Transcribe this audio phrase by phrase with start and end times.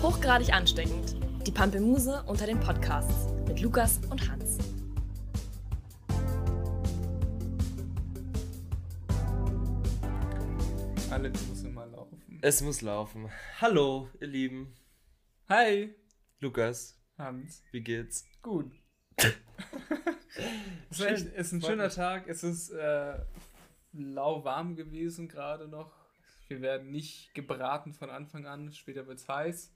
[0.00, 1.16] Hochgradig ansteckend.
[1.44, 4.58] Die Pampelmuse unter den Podcasts mit Lukas und Hans.
[11.10, 12.38] Alles muss immer laufen.
[12.42, 13.28] Es muss laufen.
[13.60, 14.72] Hallo, ihr Lieben.
[15.48, 15.92] Hi,
[16.38, 17.64] Lukas, Hans.
[17.72, 18.24] wie geht's?
[18.40, 18.70] Gut.
[20.90, 21.94] es ist, ist ein Freut schöner mich.
[21.94, 22.28] Tag.
[22.28, 23.18] Es ist äh,
[23.90, 25.92] lauwarm gewesen gerade noch.
[26.46, 28.72] Wir werden nicht gebraten von Anfang an.
[28.72, 29.74] Später wird es heiß.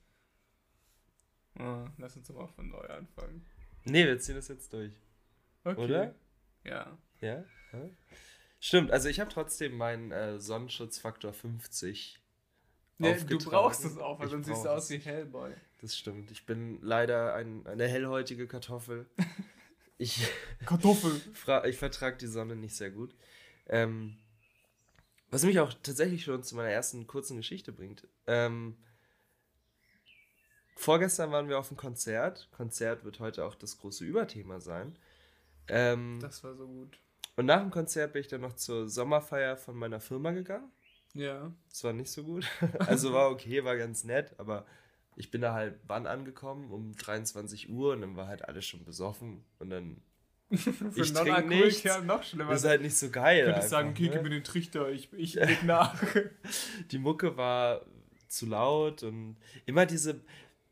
[1.99, 3.45] Lass uns mal von neu anfangen.
[3.85, 4.93] Nee, wir ziehen das jetzt durch.
[5.65, 5.81] Okay.
[5.81, 6.15] Oder?
[6.65, 6.99] Ja.
[7.21, 7.45] Ja?
[7.73, 7.91] ja?
[8.61, 12.21] Stimmt, also ich habe trotzdem meinen äh, Sonnenschutzfaktor 50.
[12.99, 15.53] Nee, du brauchst es auch, weil sonst siehst du aus wie Hellboy.
[15.81, 16.31] Das stimmt.
[16.31, 19.07] Ich bin leider ein, eine hellhäutige Kartoffel.
[19.99, 20.27] Ich,
[20.67, 21.21] Kartoffel.
[21.65, 23.15] ich vertrage die Sonne nicht sehr gut.
[23.69, 24.17] Ähm,
[25.31, 28.09] was mich auch tatsächlich schon zu meiner ersten kurzen Geschichte bringt.
[28.27, 28.77] Ähm,
[30.77, 32.49] vorgestern waren wir auf einem Konzert.
[32.53, 34.97] Konzert wird heute auch das große Überthema sein.
[35.69, 36.99] Ähm, Das war so gut.
[37.37, 40.71] und nach dem Konzert bin ich dann noch zur Sommerfeier von meiner Firma gegangen.
[41.15, 41.53] Ja.
[41.71, 42.47] Das war nicht so gut.
[42.87, 44.67] Also war okay, war ganz nett, aber
[45.15, 46.71] ich bin da halt wann angekommen?
[46.71, 50.03] Um 23 Uhr und dann war halt alles schon besoffen und dann
[50.51, 51.85] Ich non trink nichts.
[52.05, 52.51] noch schlimmer.
[52.51, 53.41] das ist halt nicht so geil.
[53.45, 54.11] Du könntest sagen, okay, ne?
[54.11, 56.03] gib mir den Trichter, ich, ich leg nach.
[56.91, 57.87] Die Mucke war
[58.29, 59.37] zu laut und
[59.67, 60.21] immer diese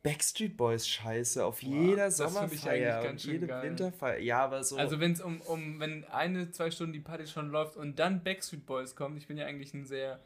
[0.02, 3.62] Backstreet Boys Scheiße auf jeder ich eigentlich Sommerfeier ganz und schön jede geil.
[3.64, 4.18] Winterfeier.
[4.18, 4.76] Ja, aber so.
[4.76, 8.22] Also wenn es um, um, wenn eine, zwei Stunden die Party schon läuft und dann
[8.22, 10.20] Backstreet Boys kommt, ich bin ja eigentlich ein sehr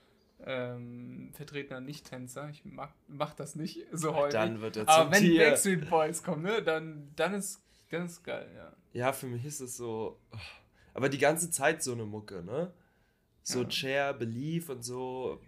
[0.45, 4.35] ähm, vertretener Nicht-Tänzer, ich mag, mach das nicht so häufig.
[4.35, 5.47] dann wird er Aber wenn Tier.
[5.51, 8.73] Backstreet Boys kommen, ne, dann, dann ist dann ist geil, ja.
[8.93, 10.19] Ja, für mich ist es so.
[10.33, 10.37] oh,
[10.95, 12.73] Aber die ganze Zeit so eine Mucke, ne?
[13.43, 13.69] So Ja.
[13.69, 15.41] Chair, Belief und so.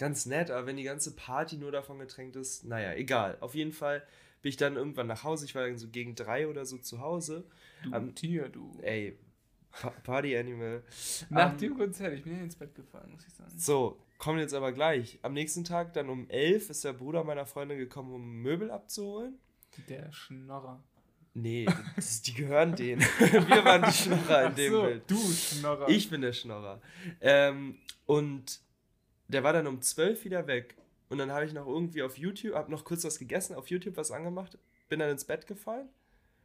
[0.00, 3.36] Ganz nett, aber wenn die ganze Party nur davon getränkt ist, naja, egal.
[3.40, 4.02] Auf jeden Fall
[4.40, 5.44] bin ich dann irgendwann nach Hause.
[5.44, 7.44] Ich war dann so gegen drei oder so zu Hause.
[7.84, 8.72] Du Am- Tier, du.
[8.80, 9.18] Ey,
[9.70, 10.82] Pa- Party Animal.
[11.28, 13.50] Nach Ähm, dem Konzert, ich bin ja ins Bett gefallen, muss ich sagen.
[13.58, 15.18] So, kommen jetzt aber gleich.
[15.20, 19.38] Am nächsten Tag, dann um elf, ist der Bruder meiner Freundin gekommen, um Möbel abzuholen.
[19.88, 20.82] Der Schnorrer.
[21.34, 21.66] Nee,
[21.96, 23.00] das, die gehören denen.
[23.20, 25.02] Wir waren die Schnorrer in dem so, Bild.
[25.10, 25.88] du Schnorrer.
[25.90, 26.80] Ich bin der Schnorrer.
[27.20, 28.60] Ähm, und
[29.32, 30.76] der war dann um 12 wieder weg.
[31.08, 33.96] Und dann habe ich noch irgendwie auf YouTube, habe noch kurz was gegessen, auf YouTube
[33.96, 34.58] was angemacht,
[34.88, 35.88] bin dann ins Bett gefallen.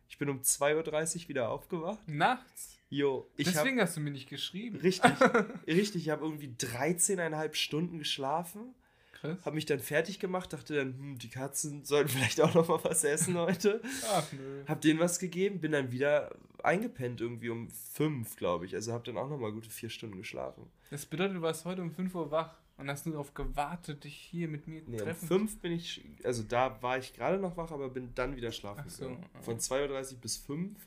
[0.10, 2.00] Ich bin um 2.30 Uhr wieder aufgewacht.
[2.08, 2.78] Nachts.
[2.90, 4.78] Jo, ich Deswegen hast du mir nicht geschrieben.
[4.78, 5.12] richtig,
[5.68, 8.76] richtig, ich habe irgendwie 13,5 Stunden geschlafen,
[9.14, 9.44] Krass.
[9.44, 12.84] habe mich dann fertig gemacht, dachte dann, hm, die Katzen sollten vielleicht auch noch mal
[12.84, 13.82] was essen heute.
[14.12, 14.64] Ach nö.
[14.68, 18.76] Hab denen was gegeben, bin dann wieder eingepennt irgendwie um 5, glaube ich.
[18.76, 20.72] Also habe dann auch noch mal gute vier Stunden geschlafen.
[20.92, 24.16] Das bedeutet, du warst heute um 5 Uhr wach und hast nur darauf gewartet, dich
[24.16, 25.28] hier mit mir Nee, um treffen.
[25.28, 28.84] 5 bin ich, also da war ich gerade noch wach, aber bin dann wieder schlafen
[28.86, 29.26] Ach so, gegangen.
[29.42, 30.78] Von 2.30 Uhr bis 5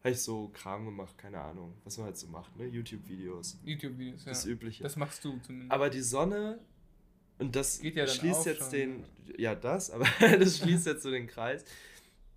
[0.00, 2.66] habe ich so Kram gemacht, keine Ahnung, was man halt so macht, ne?
[2.66, 3.58] YouTube-Videos.
[3.64, 4.30] YouTube-Videos, ja.
[4.30, 4.82] Das Übliche.
[4.82, 5.70] Das machst du zumindest.
[5.70, 6.58] aber die Sonne,
[7.38, 9.04] und das ja schließt jetzt schon, den,
[9.36, 11.64] ja das, aber das schließt jetzt so den Kreis,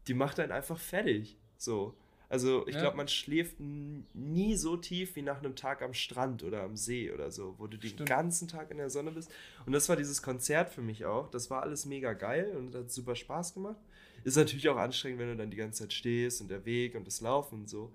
[0.08, 1.38] die macht einen einfach fertig.
[1.58, 1.96] So.
[2.34, 2.82] Also ich Ja.
[2.82, 7.12] glaube, man schläft nie so tief wie nach einem Tag am Strand oder am See
[7.12, 8.10] oder so, wo du den Stimmt.
[8.10, 9.32] ganzen Tag in der Sonne bist.
[9.68, 11.30] Und das war dieses Konzert für mich auch.
[11.30, 13.78] Das war alles mega geil und hat super Spaß gemacht.
[14.24, 17.06] Ist natürlich auch anstrengend, wenn du dann die ganze Zeit stehst und der Weg und
[17.06, 17.94] das Laufen und so.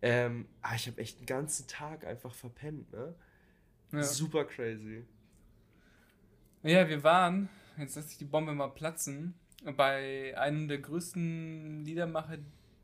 [0.00, 3.14] Ähm, aber ich habe echt den ganzen Tag einfach verpennt, ne?
[3.92, 4.02] ja.
[4.02, 5.04] Super crazy.
[6.62, 9.34] ja, wir waren, jetzt lasse ich die Bombe mal platzen,
[9.76, 12.38] bei einem der größten Liedermacher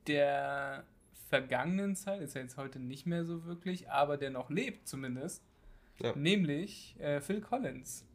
[0.06, 0.84] der
[1.28, 5.42] vergangenen Zeit, ist ja jetzt heute nicht mehr so wirklich, aber der noch lebt zumindest,
[5.98, 6.14] Ja.
[6.16, 8.06] nämlich äh, Phil Collins.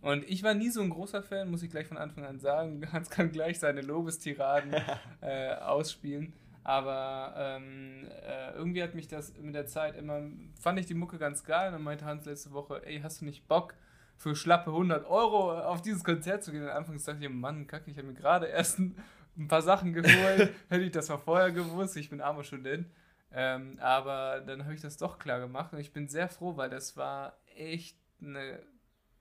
[0.00, 2.86] Und ich war nie so ein großer Fan, muss ich gleich von Anfang an sagen.
[2.92, 4.72] Hans kann gleich seine Lobestiraden
[5.20, 6.32] äh, ausspielen.
[6.64, 10.20] Aber ähm, äh, irgendwie hat mich das mit der Zeit immer,
[10.60, 11.68] fand ich die Mucke ganz geil.
[11.68, 13.74] Und dann meinte Hans letzte Woche, ey, hast du nicht Bock
[14.16, 16.62] für schlappe 100 Euro auf dieses Konzert zu gehen?
[16.64, 18.96] Und anfangs dachte ich, Mann, kacke, ich habe mir gerade erst ein,
[19.38, 20.52] ein paar Sachen geholt.
[20.68, 22.86] Hätte ich das mal vorher gewusst, ich bin armer Student.
[23.30, 26.70] Ähm, aber dann habe ich das doch klar gemacht und ich bin sehr froh, weil
[26.70, 28.60] das war echt eine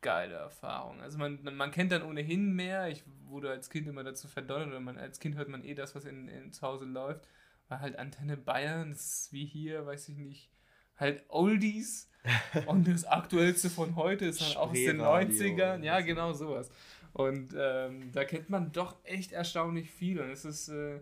[0.01, 1.01] geile Erfahrung.
[1.01, 2.87] Also man, man, kennt dann ohnehin mehr.
[2.87, 5.95] Ich wurde als Kind immer dazu verdonnert oder man, als Kind hört man eh das,
[5.95, 7.27] was in, in zu Hause läuft.
[7.67, 10.49] War halt Antenne Bayern, das ist wie hier, weiß ich nicht,
[10.95, 12.09] halt Oldies.
[12.65, 15.83] Und das Aktuellste von heute ist dann auch aus den Spreeradio 90ern.
[15.83, 16.69] Ja, genau sowas.
[17.17, 20.21] Und ähm, da kennt man doch echt erstaunlich viel.
[20.21, 20.99] Und es ist äh,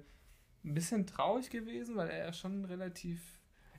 [0.63, 3.19] ein bisschen traurig gewesen, weil er ja schon relativ.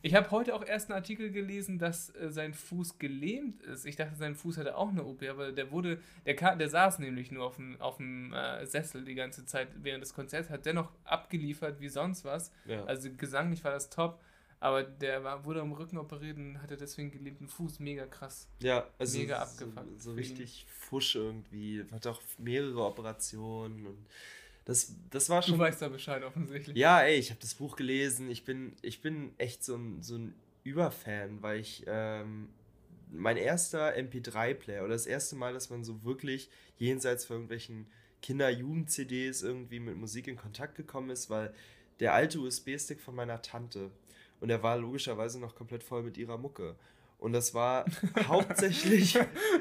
[0.02, 3.86] Ich habe heute auch erst einen Artikel gelesen, dass äh, sein Fuß gelähmt ist.
[3.86, 6.98] Ich dachte, sein Fuß hätte auch eine OP, aber der wurde, der, kam, der saß
[6.98, 10.66] nämlich nur auf dem, auf dem äh, Sessel die ganze Zeit während des Konzerts, hat
[10.66, 12.52] dennoch abgeliefert wie sonst was.
[12.66, 12.84] Ja.
[12.84, 14.20] Also gesanglich war das top,
[14.66, 17.78] aber der war, wurde am Rücken operiert und hatte deswegen gelähmten Fuß.
[17.80, 18.48] Mega krass.
[18.60, 21.84] Ja, also Mega so, abgefuckt so richtig Fusch irgendwie.
[21.92, 24.06] Hat auch mehrere Operationen und
[24.64, 25.58] das, das war Du schon.
[25.60, 26.76] weißt da Bescheid offensichtlich.
[26.76, 28.28] Ja, ey, ich habe das Buch gelesen.
[28.28, 30.34] Ich bin, ich bin echt so ein, so ein
[30.64, 32.48] Überfan, weil ich ähm,
[33.12, 37.86] mein erster MP3-Player oder das erste Mal, dass man so wirklich jenseits von irgendwelchen
[38.22, 41.54] Kinder-Jugend-CDs irgendwie mit Musik in Kontakt gekommen ist, weil
[42.00, 43.90] der alte USB-Stick von meiner Tante
[44.40, 46.76] und der war logischerweise noch komplett voll mit ihrer Mucke.
[47.18, 47.86] Und das war
[48.28, 49.18] hauptsächlich,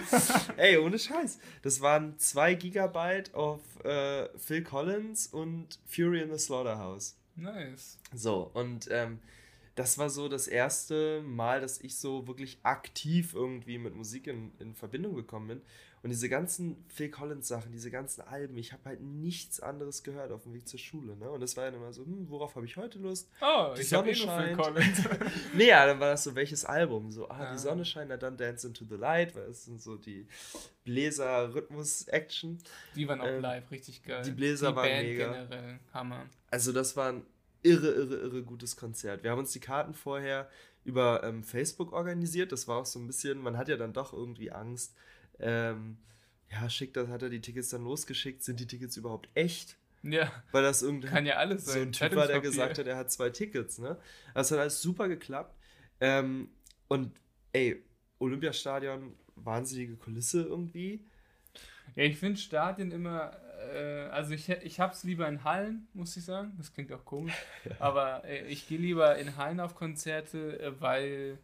[0.58, 6.38] ey, ohne Scheiß, das waren 2 Gigabyte auf äh, Phil Collins und Fury in the
[6.38, 7.16] Slaughterhouse.
[7.36, 7.98] Nice.
[8.14, 9.20] So, und ähm,
[9.76, 14.52] das war so das erste Mal, dass ich so wirklich aktiv irgendwie mit Musik in,
[14.60, 15.62] in Verbindung gekommen bin.
[16.06, 20.32] Und diese ganzen Phil Collins Sachen, diese ganzen Alben, ich habe halt nichts anderes gehört
[20.32, 21.16] auf dem Weg zur Schule.
[21.18, 21.28] Ne?
[21.32, 23.28] Und das war dann immer so, hm, worauf habe ich heute Lust?
[23.42, 24.56] Oh, Die ich habe eh Phil.
[24.56, 25.00] Collins.
[25.56, 27.12] Nee, ja, dann war das so, welches Album?
[27.12, 27.54] So, ah, Ah.
[27.54, 30.28] die Sonne scheint, na dann Dance into the Light, weil es sind so die
[30.84, 32.60] Bläser-Rhythmus-Action.
[32.96, 34.22] Die waren auch Ähm, live richtig geil.
[34.24, 35.32] die Bläser die waren Band mega.
[35.34, 36.26] generell, Hammer.
[36.52, 37.24] Also das war ein
[37.64, 39.24] irre, irre, irre gutes Konzert.
[39.24, 40.48] Wir haben uns die Karten vorher
[40.84, 42.52] über ähm, Facebook organisiert.
[42.52, 44.94] Das war auch so ein bisschen, man hat ja dann doch irgendwie Angst.
[45.40, 45.98] Ähm,
[46.52, 48.44] ja, schickt das, hat er die Tickets dann losgeschickt.
[48.44, 49.78] Sind die Tickets überhaupt echt?
[50.04, 51.82] Ja, Weil das irgendein kann ja alles so sein.
[51.84, 53.98] ein Typ war, der gesagt hat, er hat zwei Tickets, ne?
[54.36, 55.56] Das hat alles super geklappt.
[56.00, 56.50] Ähm,
[56.88, 57.12] und
[57.54, 57.84] ey,
[58.20, 61.04] Olympiastadion, wahnsinnige Kulisse irgendwie.
[61.96, 63.36] Ja, ich finde Stadien immer,
[63.74, 66.54] äh, also ich, ich hab's lieber in Hallen, muss ich sagen.
[66.58, 67.34] Das klingt auch komisch.
[67.80, 71.40] Aber äh, ich gehe lieber in Hallen auf Konzerte, äh, weil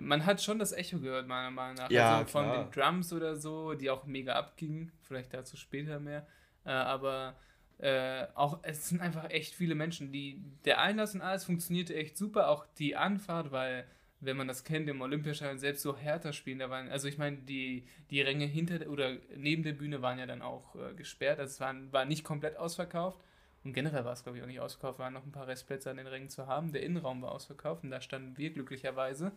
[0.00, 1.90] man hat schon das Echo gehört, meiner Meinung nach.
[1.90, 2.64] Ja, also von klar.
[2.64, 4.92] den Drums oder so, die auch mega abgingen.
[5.02, 6.26] Vielleicht dazu später mehr.
[6.64, 7.36] Äh, aber
[7.78, 10.10] äh, auch, es sind einfach echt viele Menschen.
[10.12, 12.48] Die, der Einlass und alles funktionierte echt super.
[12.48, 13.86] Auch die Anfahrt, weil,
[14.20, 17.36] wenn man das kennt, im Olympiastadion selbst so härter spielen, da waren, also ich meine,
[17.36, 21.38] die, die Ränge hinter der- oder neben der Bühne waren ja dann auch äh, gesperrt.
[21.38, 23.20] Also es war, war nicht komplett ausverkauft.
[23.62, 24.98] Und generell war es, glaube ich, auch nicht ausverkauft.
[24.98, 26.72] Waren noch ein paar Restplätze an den Rängen zu haben.
[26.72, 29.32] Der Innenraum war ausverkauft und da standen wir glücklicherweise.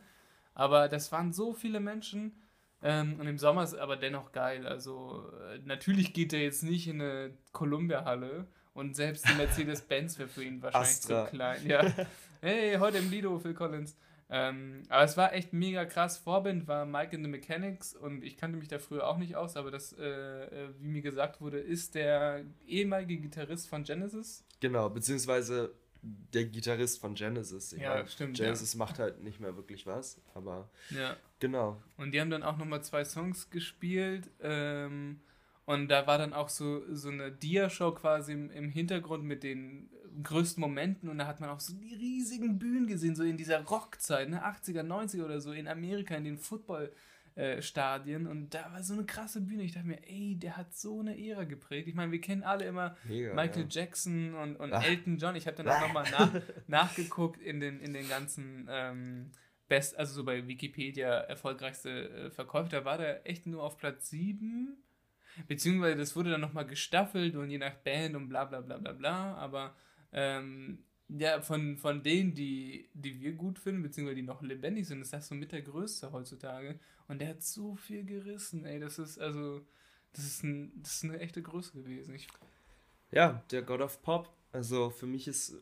[0.59, 2.33] Aber das waren so viele Menschen.
[2.83, 4.67] Ähm, und im Sommer ist es aber dennoch geil.
[4.67, 5.23] Also,
[5.53, 10.43] äh, natürlich geht er jetzt nicht in eine Columbia-Halle und selbst die Mercedes-Benz wäre für
[10.43, 11.25] ihn wahrscheinlich Astra.
[11.25, 11.65] zu klein.
[11.65, 11.85] Ja.
[12.41, 13.97] Hey, heute im Lido, Phil Collins.
[14.29, 16.17] Ähm, aber es war echt mega krass.
[16.17, 19.57] Vorband war Mike in the Mechanics und ich kannte mich da früher auch nicht aus,
[19.57, 24.45] aber das, äh, äh, wie mir gesagt wurde, ist der ehemalige Gitarrist von Genesis.
[24.61, 27.73] Genau, beziehungsweise der Gitarrist von Genesis.
[27.73, 31.15] Ich Ja, meine, stimmt, Genesis macht halt nicht mehr wirklich was, aber Ja.
[31.39, 31.81] genau.
[31.97, 34.29] Und die haben dann auch nochmal zwei Songs gespielt.
[34.41, 35.19] Ähm,
[35.65, 39.89] und da war dann auch so, so eine Dia-Show quasi im, im Hintergrund mit den
[40.23, 41.09] größten Momenten.
[41.09, 44.43] Und da hat man auch so die riesigen Bühnen gesehen, so in dieser Rockzeit, ne,
[44.43, 46.37] 80er, 90er oder so, in Amerika, in den
[47.39, 48.27] Football-Stadien.
[48.27, 49.63] und da war so eine krasse Bühne.
[49.63, 51.87] Ich dachte mir, ey, der hat so eine Ära geprägt.
[51.87, 53.33] Ich meine, wir kennen alle immer Mega.
[53.33, 53.67] Michael ja.
[53.69, 54.81] Jackson und, und Ah.
[54.83, 55.35] Elton John.
[55.35, 56.31] Ich habe dann auch nochmal nach,
[56.67, 59.31] nachgeguckt in den, in den ganzen ähm,
[59.67, 62.69] Best, also so bei Wikipedia erfolgreichste äh, Verkäufer.
[62.69, 64.75] Da war der echt nur auf Platz 7.
[65.47, 68.91] Beziehungsweise das wurde dann nochmal gestaffelt und je nach Band und bla bla bla bla
[68.93, 69.35] bla.
[69.35, 69.75] Aber
[70.11, 75.01] ähm, ja, von, von denen, die, die wir gut finden, beziehungsweise die noch lebendig sind,
[75.01, 76.79] ist das so mit der größte heutzutage.
[77.09, 78.79] Und der hat so viel gerissen, ey.
[78.79, 79.59] Das ist also,
[80.13, 82.13] das ist, ein, das ist eine echte Größe gewesen.
[82.15, 82.27] Ich
[83.11, 84.29] Ja, der God of Pop.
[84.51, 85.55] Also für mich ist,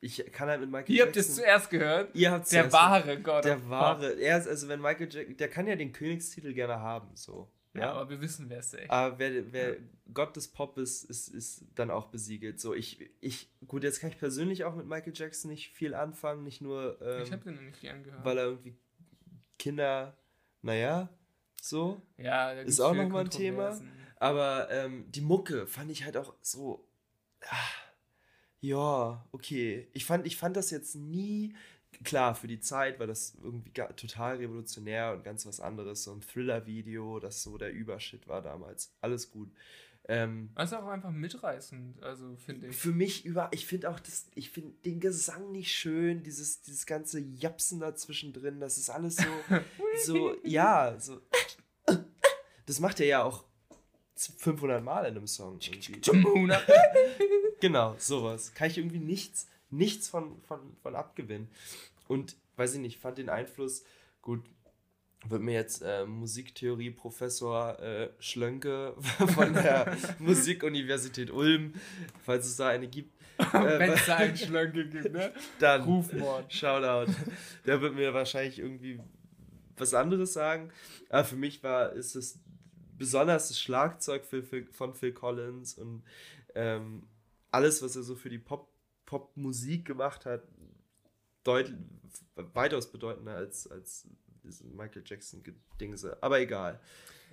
[0.00, 1.44] ich kann halt mit Michael Ihr habt es Jackson.
[1.44, 2.14] zuerst gehört.
[2.14, 3.44] Ihr habt Der zuerst- wahre Gott.
[3.44, 4.12] Der wahre.
[4.20, 7.50] Er ist, also wenn Michael Jackson, der kann ja den Königstitel gerne haben, so.
[7.74, 8.90] Ja, aber wir wissen, wer es echt.
[8.90, 9.76] Aber wer, wer
[10.12, 12.58] Gott des Pop ist, ist, ist dann auch besiegelt.
[12.60, 16.42] So, ich, ich, gut, jetzt kann ich persönlich auch mit Michael Jackson nicht viel anfangen,
[16.42, 18.24] nicht nur, ähm, ich habe den noch nicht gern gehört.
[18.24, 18.74] weil er irgendwie
[19.58, 20.16] Kinder,
[20.62, 21.08] naja,
[21.60, 22.00] so.
[22.16, 23.80] ja, ist auch viele noch mal ein Thema.
[24.16, 26.86] Aber ähm, die Mucke fand ich halt auch so.
[27.48, 27.90] Ah,
[28.60, 29.88] ja, okay.
[29.92, 31.54] Ich fand, ich fand das jetzt nie.
[32.04, 36.04] Klar, für die Zeit war das irgendwie total revolutionär und ganz was anderes.
[36.04, 38.94] So ein Thriller-Video, das so der Übershit war damals.
[39.00, 39.50] Alles gut.
[40.12, 42.76] Ähm, ist auch einfach mitreißend, also finde ich.
[42.76, 46.84] für mich über, ich finde auch das, ich finde den Gesang nicht schön, dieses, dieses
[46.84, 49.28] ganze Japsen da zwischendrin, das ist alles so,
[50.04, 51.20] so, ja, so.
[52.66, 53.44] Das macht er ja auch
[54.16, 55.60] 500 Mal in einem Song.
[57.60, 58.52] Genau, sowas.
[58.54, 61.48] Kann ich irgendwie nichts, nichts von, von, von abgewinnen.
[62.08, 63.84] Und weiß ich nicht, fand den Einfluss
[64.22, 64.42] gut.
[65.28, 68.94] Wird mir jetzt äh, Musiktheorie-Professor äh, Schlönke
[69.34, 71.74] von der Musikuniversität Ulm,
[72.24, 73.18] falls es da eine gibt.
[73.40, 75.32] Äh, Wenn es da einen Schlönke gibt, ne?
[75.60, 76.52] Dann Rufmord.
[76.52, 77.10] Shoutout.
[77.64, 79.00] Der wird mir wahrscheinlich irgendwie
[79.78, 80.70] was anderes sagen.
[81.08, 82.38] Aber für mich war, ist es
[82.98, 86.02] besonders das Schlagzeug für, für, von Phil Collins und
[86.54, 87.04] ähm,
[87.50, 88.68] alles, was er so für die Pop,
[89.06, 90.42] Popmusik gemacht hat,
[91.42, 91.72] deut,
[92.36, 94.06] weitaus bedeutender als, als
[94.44, 96.18] Michael Jackson-Dingse.
[96.20, 96.80] Aber egal.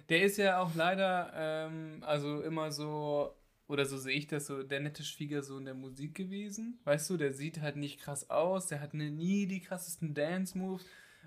[0.09, 3.35] Der ist ja auch leider, ähm, also immer so,
[3.67, 6.79] oder so sehe ich das so, der nette Schwiegersohn der Musik gewesen.
[6.85, 10.85] Weißt du, der sieht halt nicht krass aus, der hat nie die krassesten Dance-Moves.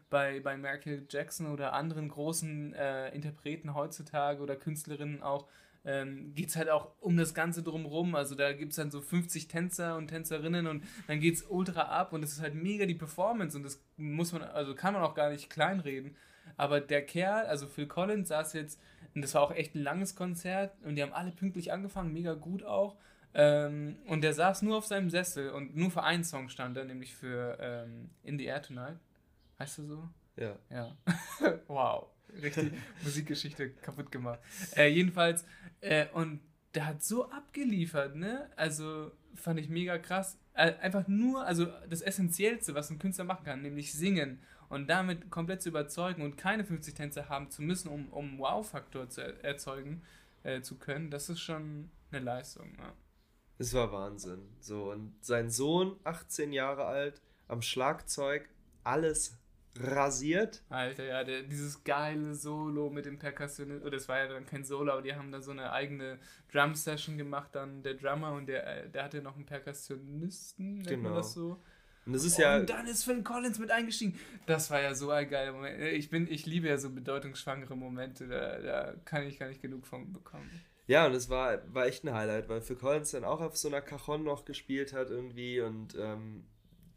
[0.08, 5.46] Bei, bei Michael Jackson oder anderen großen äh, Interpreten heutzutage oder Künstlerinnen auch,
[5.84, 8.14] ähm, geht es halt auch um das Ganze drumrum.
[8.14, 11.82] Also da gibt es dann so 50 Tänzer und Tänzerinnen und dann geht es ultra
[11.82, 15.02] ab und es ist halt mega die Performance und das muss man, also kann man
[15.02, 16.16] auch gar nicht kleinreden.
[16.56, 18.80] Aber der Kerl, also Phil Collins, saß jetzt,
[19.14, 22.34] und das war auch echt ein langes Konzert und die haben alle pünktlich angefangen, mega
[22.34, 22.96] gut auch.
[23.32, 26.84] Ähm, und der saß nur auf seinem Sessel und nur für einen Song stand er,
[26.84, 28.98] nämlich für ähm, In the Air Tonight.
[29.58, 30.08] Heißt du so?
[30.36, 30.56] Ja.
[30.70, 30.96] Ja.
[31.68, 32.08] wow.
[32.42, 32.72] Richtig
[33.02, 34.40] Musikgeschichte kaputt gemacht.
[34.76, 35.44] Äh, jedenfalls,
[35.80, 36.40] äh, und
[36.74, 38.50] der hat so abgeliefert, ne?
[38.56, 40.38] Also fand ich mega krass.
[40.54, 45.30] Äh, einfach nur, also das Essentiellste, was ein Künstler machen kann, nämlich singen und damit
[45.30, 49.44] komplett zu überzeugen und keine 50 Tänze haben zu müssen, um, um Wow-Faktor zu er
[49.44, 50.02] erzeugen
[50.42, 52.72] äh, zu können, das ist schon eine Leistung.
[52.78, 52.92] Ja.
[53.58, 54.48] Es war Wahnsinn.
[54.60, 58.48] So, und sein Sohn, 18 Jahre alt, am Schlagzeug,
[58.84, 59.36] alles
[59.78, 60.62] rasiert.
[60.68, 64.64] Alter, ja, der, dieses geile Solo mit dem Perkussionisten, oder es war ja dann kein
[64.64, 66.18] Solo, aber die haben da so eine eigene
[66.52, 71.02] Drum-Session gemacht, dann der Drummer und der, äh, der hatte noch einen Perkussionisten, nennt Genau.
[71.10, 71.60] man das so.
[72.06, 72.56] Und das ist ja.
[72.56, 74.18] Und dann ist Phil Collins mit eingestiegen.
[74.46, 75.80] Das war ja so ein geiler Moment.
[75.80, 79.86] Ich, bin, ich liebe ja so bedeutungsschwangere Momente, da, da kann ich gar nicht genug
[79.86, 80.50] von bekommen.
[80.86, 83.68] Ja, und es war, war echt ein Highlight, weil Phil Collins dann auch auf so
[83.68, 86.44] einer Cajon noch gespielt hat irgendwie und ähm,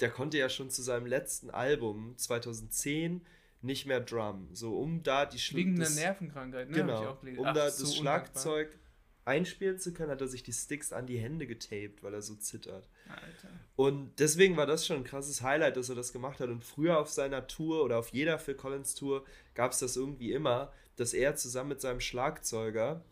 [0.03, 3.25] der konnte ja schon zu seinem letzten Album 2010
[3.61, 4.49] nicht mehr Drum.
[4.53, 6.75] So um da die Schl- Wegen einer das- Nervenkrankheit, ne?
[6.75, 7.17] Genau.
[7.37, 8.03] Um Ach, da so das undankbar.
[8.33, 8.77] Schlagzeug
[9.25, 12.35] einspielen zu können, hat er sich die Sticks an die Hände getaped, weil er so
[12.35, 12.89] zittert.
[13.07, 13.47] Alter.
[13.77, 16.49] Und deswegen war das schon ein krasses Highlight, dass er das gemacht hat.
[16.49, 19.23] Und früher auf seiner Tour oder auf jeder Phil Collins Tour
[19.55, 23.05] gab es das irgendwie immer, dass er zusammen mit seinem Schlagzeuger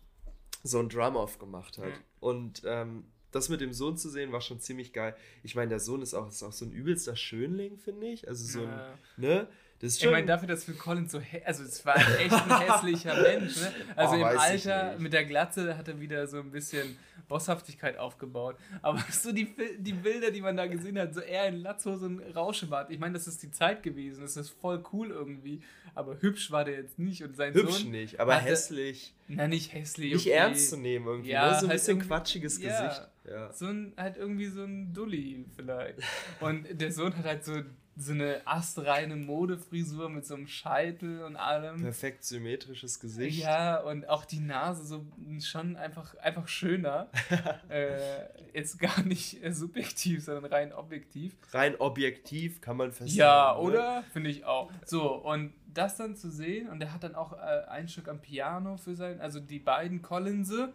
[0.64, 1.86] so ein Drum-Off gemacht hat.
[1.88, 2.04] Mhm.
[2.20, 5.16] Und ähm, das mit dem Sohn zu sehen, war schon ziemlich geil.
[5.44, 8.28] Ich meine, der Sohn ist auch, ist auch so ein übelster Schönling, finde ich.
[8.28, 8.94] Also so ein, Ja.
[9.18, 9.48] ne?
[9.80, 10.12] Das ist Ich schon.
[10.12, 13.72] meine, dafür, dass Phil Collins so, also es war echt ein hässlicher Mensch, ne?
[13.96, 15.00] Also Oh, im ich Alter nicht.
[15.00, 16.98] mit der Glatze hat er wieder so ein bisschen
[17.28, 18.58] Bosshaftigkeit aufgebaut.
[18.84, 19.48] Aber so die,
[19.80, 22.92] die Bilder, die man da gesehen hat, so er in Latzhose und Rauschebart.
[22.92, 25.62] Ich meine, das ist die Zeit gewesen, das ist voll cool irgendwie.
[25.96, 27.92] Aber hübsch war der jetzt nicht und sein Hübsch Sohn.
[27.92, 29.14] nicht, aber hatte- hässlich.
[29.28, 30.14] Na, nicht hässlich.
[30.14, 30.36] Nicht okay.
[30.36, 31.32] ernst zu nehmen irgendwie.
[31.32, 31.60] Ja, ne?
[31.60, 32.88] So ein halt bisschen quatschiges ja.
[32.88, 33.08] Gesicht.
[33.30, 33.52] Ja.
[33.54, 36.00] So ein, halt irgendwie so ein Dulli vielleicht.
[36.40, 37.62] Und der Sohn hat halt so,
[37.96, 41.82] so eine astreine Modefrisur mit so einem Scheitel und allem.
[41.82, 43.44] Perfekt symmetrisches Gesicht.
[43.44, 45.06] Ja, und auch die Nase so
[45.40, 47.10] schon einfach, einfach schöner.
[47.70, 48.24] äh,
[48.54, 51.36] jetzt gar nicht äh, subjektiv, sondern rein objektiv.
[51.52, 53.30] Rein objektiv kann man feststellen.
[53.30, 53.60] Ja, ne?
[53.60, 54.04] oder?
[54.14, 54.72] Finde ich auch.
[54.86, 58.20] So, und das dann zu sehen, und er hat dann auch äh, ein Stück am
[58.20, 60.74] Piano für sein, also die beiden Collinse,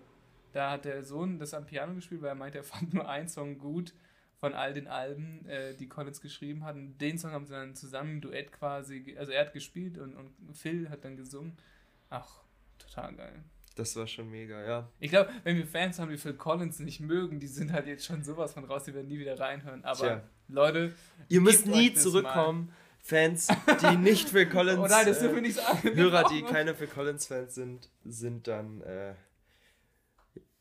[0.57, 3.29] da hat der Sohn das am Piano gespielt, weil er meinte, er fand nur einen
[3.29, 3.93] Song gut
[4.41, 6.77] von all den Alben, äh, die Collins geschrieben hat.
[6.77, 10.15] Und den Song haben sie dann zusammen im Duett quasi, also er hat gespielt und,
[10.15, 11.57] und Phil hat dann gesungen.
[12.09, 12.41] Ach,
[12.79, 13.45] total geil.
[13.75, 14.89] Das war schon mega, ja.
[14.99, 18.07] Ich glaube, wenn wir Fans haben, die Phil Collins nicht mögen, die sind halt jetzt
[18.07, 19.85] schon sowas von raus, die werden nie wieder reinhören.
[19.85, 20.23] Aber Tja.
[20.49, 20.95] Leute,
[21.29, 22.73] Ihr müsst nie zurückkommen.
[23.01, 23.49] Fans,
[23.83, 24.79] die nicht für Collins.
[24.79, 25.95] oh nein, das dürfen wir äh, nicht sagen.
[25.95, 29.15] Hörer, die keine für Collins-Fans sind, sind dann äh,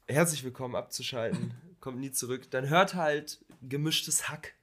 [0.07, 1.53] herzlich willkommen abzuschalten.
[1.79, 2.49] Kommt nie zurück.
[2.51, 4.53] Dann hört halt gemischtes Hack.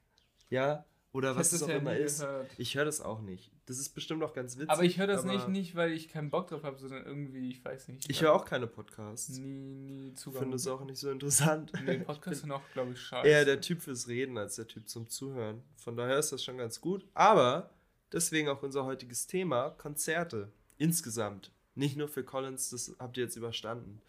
[0.49, 0.85] Ja?
[1.13, 2.21] Oder Ich was es das auch ja immer ist.
[2.21, 2.49] gehört.
[2.57, 3.51] Ich höre das auch nicht.
[3.65, 4.69] Das ist bestimmt auch ganz witzig.
[4.71, 7.63] Aber ich höre das nicht, nicht, weil ich keinen Bock drauf habe, sondern irgendwie, ich
[7.63, 8.09] weiß nicht.
[8.09, 9.29] Ich höre auch keine Podcasts.
[9.37, 10.41] nie, nie Ich Zugang.
[10.41, 11.71] finde es auch nicht so interessant.
[11.85, 13.27] Nee, Podcasts sind auch, glaube ich, scheiße.
[13.27, 15.61] eher der Typ fürs Reden als der Typ zum Zuhören.
[15.77, 17.05] Von daher ist das schon ganz gut.
[17.13, 17.69] Aber
[18.11, 20.51] deswegen auch unser heutiges Thema: Konzerte.
[20.77, 21.51] Insgesamt.
[21.75, 24.01] Nicht nur für Collins, das habt ihr jetzt überstanden.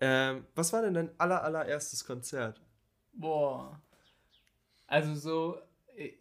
[0.00, 2.60] Ähm, was war denn dein aller, allererstes Konzert?
[3.12, 3.80] Boah.
[4.86, 5.58] Also so,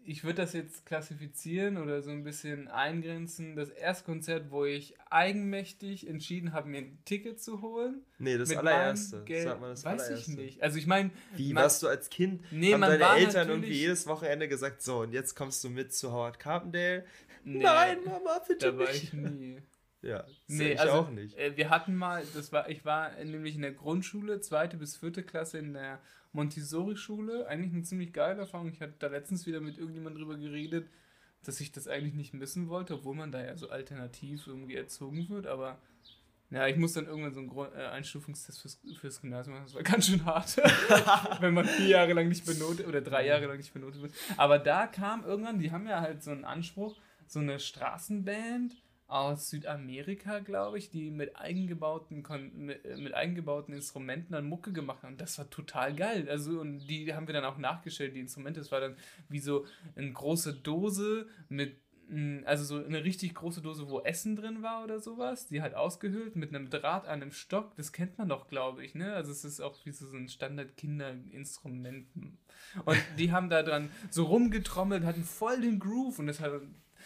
[0.06, 3.56] ich würde das jetzt klassifizieren oder so ein bisschen eingrenzen.
[3.58, 8.06] Das erste Konzert, wo ich eigenmächtig entschieden habe, mir ein Ticket zu holen.
[8.18, 9.24] Nee, das allererste.
[9.44, 10.32] Sag mal das weiß allererste.
[10.32, 10.64] ich nicht.
[10.64, 12.42] Also ich meine, Wie man- warst du als Kind?
[12.52, 15.94] Nee, haben deine war Eltern irgendwie jedes Wochenende gesagt, so und jetzt kommst du mit
[15.94, 17.06] zu Howard Carpendale?
[17.44, 19.04] nee, Nein, Mama, bitte da war nicht.
[19.04, 19.62] ich nie.
[20.06, 21.36] Ja, Nee, ich also auch nicht.
[21.36, 25.24] Äh, wir hatten mal, das war, ich war nämlich in der Grundschule, zweite bis vierte
[25.24, 26.00] Klasse in der
[26.34, 27.48] Montessori-Schule.
[27.48, 28.70] Eigentlich eine ziemlich geile Erfahrung.
[28.70, 30.88] Ich hatte da letztens wieder mit irgendjemand drüber geredet,
[31.44, 35.28] dass ich das eigentlich nicht missen wollte, obwohl man da ja so alternativ irgendwie erzogen
[35.30, 35.48] wird.
[35.48, 35.80] Aber
[36.52, 39.66] ja, ich muss dann irgendwann so einen Grund, äh, Einstufungstest fürs, fürs Gymnasium machen.
[39.66, 40.58] Das war ganz schön hart,
[41.42, 44.14] wenn man vier Jahre lang nicht benotet oder drei Jahre lang nicht benotet wird.
[44.38, 46.96] Aber da kam irgendwann, die haben ja halt so einen Anspruch,
[47.26, 48.76] so eine Straßenband
[49.08, 52.24] aus Südamerika, glaube ich, die mit eingebauten,
[52.56, 55.14] mit, äh, mit eingebauten Instrumenten dann Mucke gemacht haben.
[55.14, 56.28] Und das war total geil.
[56.30, 58.60] Also, und die haben wir dann auch nachgestellt, die Instrumente.
[58.60, 58.96] Das war dann
[59.30, 61.78] wie so eine große Dose mit,
[62.10, 65.76] mh, also so eine richtig große Dose, wo Essen drin war oder sowas, die halt
[65.76, 67.76] ausgehöhlt mit einem Draht an einem Stock.
[67.76, 69.14] Das kennt man doch, glaube ich, ne?
[69.14, 72.08] Also, es ist auch wie so ein Standard-Kinderinstrument.
[72.86, 76.54] Und die haben da dran so rumgetrommelt, hatten voll den Groove und das hat.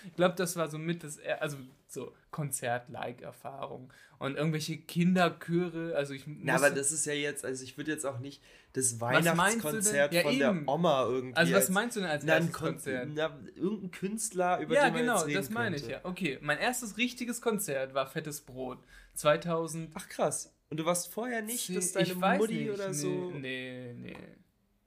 [0.05, 3.91] Ich glaube, das war so mit das, also so Konzert-like-Erfahrung.
[4.19, 8.05] Und irgendwelche Kinderchöre, also ich Na, aber das ist ja jetzt, also ich würde jetzt
[8.05, 8.41] auch nicht
[8.73, 8.99] das?
[8.99, 10.39] Weihnachtskonzert Ja, von eben.
[10.39, 11.35] der Oma irgendwie.
[11.37, 13.09] Also was als- meinst du denn als na, ein erstes Kon Konzert?
[13.13, 15.93] Na, irgendein Künstler, über Ja, den man genau, jetzt reden das meine ich könnte.
[16.03, 16.05] ja.
[16.09, 18.79] Okay, mein erstes richtiges Konzert war Fettes Brot.
[19.15, 19.91] 2000.
[19.95, 20.53] Ach krass.
[20.69, 23.31] Und du warst vorher nicht, dass Ich deine Mutti nicht, oder nee, so.
[23.31, 24.17] Nee, nee.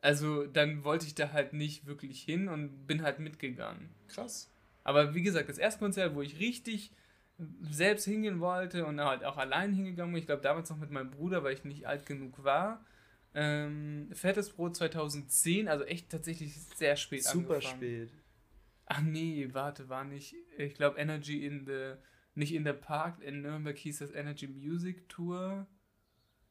[0.01, 3.89] Also dann wollte ich da halt nicht wirklich hin und bin halt mitgegangen.
[4.09, 4.51] Krass.
[4.85, 6.93] Aber wie gesagt, das erste Konzert, wo ich richtig
[7.71, 11.11] selbst hingehen wollte und halt auch allein hingegangen bin, ich glaube damals noch mit meinem
[11.11, 12.85] Bruder, weil ich nicht alt genug war.
[13.35, 17.77] Ähm, Fettes Brot 2010, also echt tatsächlich sehr spät Super angefangen.
[17.77, 18.13] spät.
[18.87, 20.35] Ach nee, warte, war nicht.
[20.59, 21.95] Ich glaube Energy in the.
[22.35, 25.67] Nicht in der Park, in Nürnberg hieß das Energy Music Tour.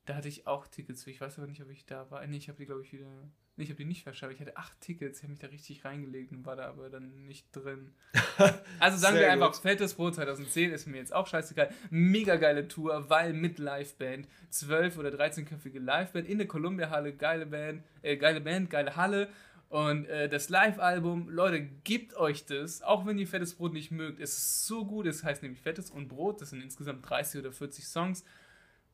[0.05, 1.09] Da hatte ich auch Tickets für.
[1.09, 2.25] Ich weiß aber nicht, ob ich da war.
[2.27, 3.31] Nee, ich habe die, glaube ich, wieder.
[3.57, 4.33] Ich habe die nicht verschafft.
[4.33, 7.25] Ich hatte acht Tickets, ich habe mich da richtig reingelegt und war da aber dann
[7.25, 7.93] nicht drin.
[8.79, 9.61] Also sagen wir einfach, gut.
[9.61, 11.69] Fettes Brot 2010 ist mir jetzt auch scheißegal.
[11.91, 14.27] Mega geile Tour, weil mit Liveband.
[14.49, 17.13] 12 oder 13-köpfige Liveband in der Columbia-Halle.
[17.13, 19.29] Geile Band, äh, geile Band, geile Halle.
[19.69, 24.19] Und äh, das Live-Album, Leute, gebt euch das, auch wenn ihr Fettes Brot nicht mögt.
[24.19, 26.41] Es ist so gut, es heißt nämlich Fettes und Brot.
[26.41, 28.25] Das sind insgesamt 30 oder 40 Songs.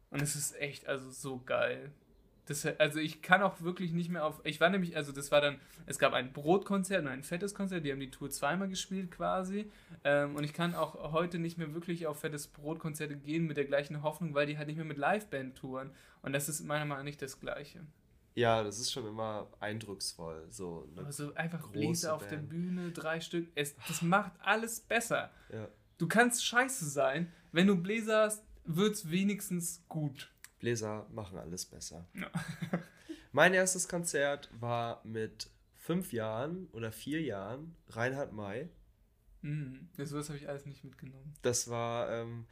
[0.09, 1.91] Und es ist echt, also so geil.
[2.47, 4.39] Das, also ich kann auch wirklich nicht mehr auf.
[4.43, 7.85] Ich war nämlich, also das war dann, es gab ein Brotkonzert und ein fettes Konzert,
[7.85, 9.69] die haben die Tour zweimal gespielt quasi.
[10.03, 13.65] Ähm, und ich kann auch heute nicht mehr wirklich auf fettes Brotkonzerte gehen mit der
[13.65, 15.91] gleichen Hoffnung, weil die halt nicht mehr mit Liveband touren.
[16.21, 17.85] Und das ist meiner Meinung nach nicht das Gleiche.
[18.35, 20.45] Ja, das ist schon immer eindrucksvoll.
[20.49, 20.87] So?
[20.95, 22.37] Also einfach Bläser auf der.
[22.37, 23.49] Bühne, drei Stück.
[23.55, 25.31] Es, das macht alles besser.
[25.51, 25.67] ja.
[25.97, 27.31] Du kannst scheiße sein.
[27.51, 30.29] Wenn du Bläser hast, wird's wenigstens gut.
[30.59, 32.07] Bläser machen alles besser.
[32.13, 32.31] Ja.
[33.31, 38.69] mein erstes Konzert war mit fünf Jahren oder vier Jahren Reinhard May.
[39.41, 39.89] Mhm.
[39.97, 41.33] Ja, sowas habe ich alles nicht mitgenommen.
[41.41, 42.45] Das war, ähm,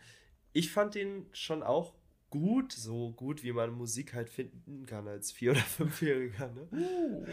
[0.53, 1.93] ich fand den schon auch
[2.29, 6.51] gut, so gut, wie man Musik halt finden kann als Vier- oder Fünfjähriger.
[6.51, 6.67] Ne?
[6.71, 7.25] Uh,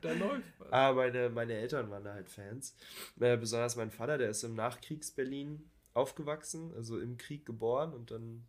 [0.00, 0.72] da läuft was.
[0.72, 2.76] Aber meine, meine Eltern waren da halt Fans.
[3.20, 8.46] Äh, besonders mein Vater, der ist im Nachkriegs-Berlin aufgewachsen, also im Krieg geboren und dann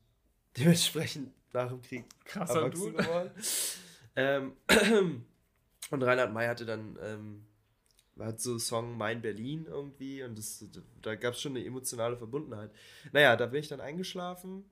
[0.58, 3.04] dementsprechend nach dem Krieg Krasser erwachsen Dude.
[3.04, 3.32] geworden.
[4.16, 4.54] ähm,
[5.92, 7.46] und Reinhard May hatte dann ähm,
[8.20, 10.66] hat so Song Mein Berlin irgendwie und das,
[11.02, 12.72] da gab es schon eine emotionale Verbundenheit.
[13.12, 14.66] Naja, da bin ich dann eingeschlafen.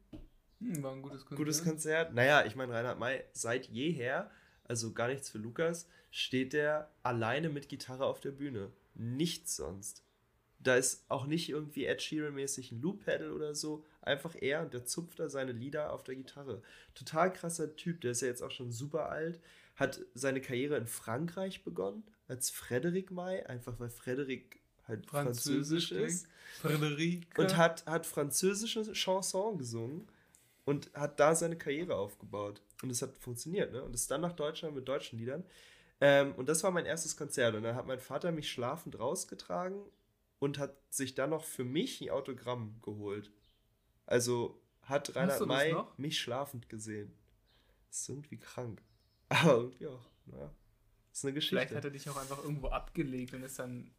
[0.59, 1.37] Hm, war ein gutes Konzert.
[1.37, 2.13] Gutes Konzert.
[2.13, 4.29] Naja, ich meine, Reinhard May seit jeher,
[4.65, 8.71] also gar nichts für Lukas, steht der alleine mit Gitarre auf der Bühne.
[8.95, 10.03] Nichts sonst.
[10.59, 13.85] Da ist auch nicht irgendwie Ed Sheeran-mäßig ein Loop-Pedal oder so.
[14.07, 16.61] Einfach er und der zupft da seine Lieder auf der Gitarre.
[16.95, 19.39] Total krasser Typ, der ist ja jetzt auch schon super alt.
[19.75, 26.27] Hat seine Karriere in Frankreich begonnen, als Frederik May, einfach weil Frederik halt französisch, ist.
[26.61, 27.41] Frederike.
[27.41, 30.07] Und hat, hat französische Chanson gesungen
[30.65, 32.61] und hat da seine Karriere aufgebaut.
[32.81, 33.83] Und es hat funktioniert, ne?
[33.83, 35.43] Und ist dann nach Deutschland mit deutschen Liedern.
[35.99, 37.55] Ähm, und das war mein erstes Konzert.
[37.55, 39.81] Und dann hat mein Vater mich schlafend rausgetragen
[40.39, 43.31] und hat sich dann noch für mich ein Autogramm geholt.
[44.07, 47.13] Also hat Reinhard May mich schlafend gesehen.
[47.89, 48.81] Das ist irgendwie krank.
[49.29, 50.51] Aber irgendwie auch, naja.
[51.09, 51.55] Das ist eine Geschichte.
[51.57, 53.91] Vielleicht hat er dich auch einfach irgendwo abgelegt und ist dann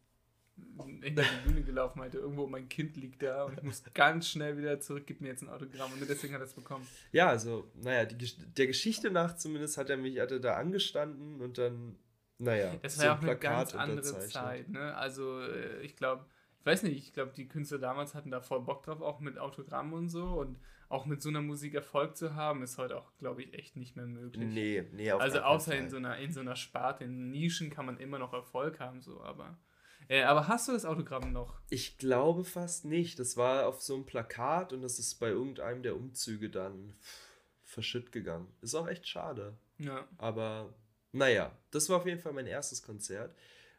[1.01, 4.57] hinter die Bühne gelaufen, meinte, irgendwo mein Kind liegt da und ich muss ganz schnell
[4.57, 5.93] wieder zurück, gib mir jetzt ein Autogramm.
[5.93, 6.85] Und deswegen hat er es bekommen.
[7.13, 11.39] Ja, also, naja, die, der Geschichte nach zumindest hat er mich, hat er da angestanden
[11.39, 11.97] und dann
[12.39, 14.27] naja, Das so war ja ein auch eine ganz Plakat andere.
[14.27, 14.95] Zeit, ne?
[14.95, 16.25] Also, äh, ich glaube,
[16.59, 19.37] ich weiß nicht, ich glaube, die Künstler damals hatten da voll Bock drauf, auch mit
[19.37, 23.15] Autogrammen und so und auch mit so einer Musik Erfolg zu haben, ist heute auch,
[23.17, 24.47] glaube ich, echt nicht mehr möglich.
[24.51, 25.89] Nee, nee, auf also außer in Fall.
[25.89, 29.21] so einer in so einer Sparte, in Nischen kann man immer noch Erfolg haben, so,
[29.21, 29.57] aber.
[30.07, 31.61] Äh, aber hast du das Autogramm noch?
[31.69, 33.19] Ich glaube fast nicht.
[33.19, 36.95] Das war auf so einem Plakat und das ist bei irgendeinem der Umzüge dann
[37.63, 38.51] verschütt gegangen.
[38.61, 39.55] Ist auch echt schade.
[39.77, 40.07] Ja.
[40.17, 40.73] Aber
[41.11, 43.35] naja, das war auf jeden Fall mein erstes Konzert.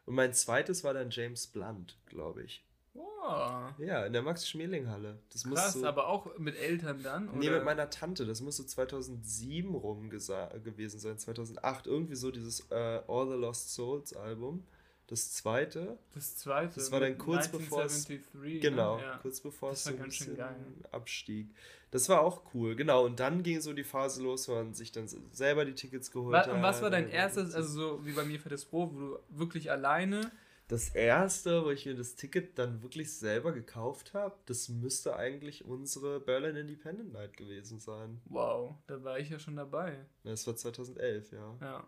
[0.07, 2.65] Und mein zweites war dann James Blunt, glaube ich.
[2.95, 3.73] Wow.
[3.79, 5.19] Ja, in der Max-Schmeling-Halle.
[5.33, 7.29] Das Krass, so, aber auch mit Eltern dann?
[7.29, 7.39] Oder?
[7.39, 8.27] Nee, mit meiner Tante.
[8.27, 11.19] Das muss so 2007 rum gewesen sein.
[11.19, 11.87] 2008.
[11.87, 14.65] Irgendwie so dieses äh, All the Lost Souls Album.
[15.07, 15.99] Das zweite.
[16.15, 16.75] das zweite.
[16.77, 19.03] das war dann kurz bevor es- 1973, Genau, Ne?
[19.03, 19.17] Ja.
[19.19, 20.55] kurz bevor es so ein bisschen geil.
[20.93, 21.49] abstieg.
[21.91, 23.07] Das war auch cool, genau.
[23.07, 26.33] Und dann ging so die Phase los, wo man sich dann selber die Tickets geholt
[26.33, 26.55] Was, hat.
[26.55, 29.19] und was war dein erstes, also so wie bei mir für das Pro, wo du
[29.31, 30.31] wirklich alleine.
[30.71, 35.65] Das erste, wo ich mir das Ticket dann wirklich selber gekauft habe, das müsste eigentlich
[35.65, 38.21] unsere Berlin Independent Night gewesen sein.
[38.27, 40.07] Wow, da war ich ja schon dabei.
[40.23, 41.59] Das war 2011, ja.
[41.61, 41.87] Ja.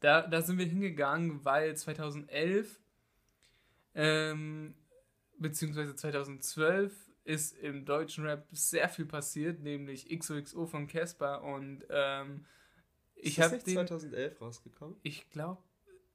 [0.00, 2.80] Da, da sind wir hingegangen, weil 2011
[3.94, 4.74] ähm,
[5.38, 12.46] beziehungsweise 2012 ist im deutschen Rap sehr viel passiert, nämlich XOXO von Casper und ähm,
[13.16, 14.96] ich ist das habe nicht den, 2011 rausgekommen?
[15.02, 15.62] ich glaube,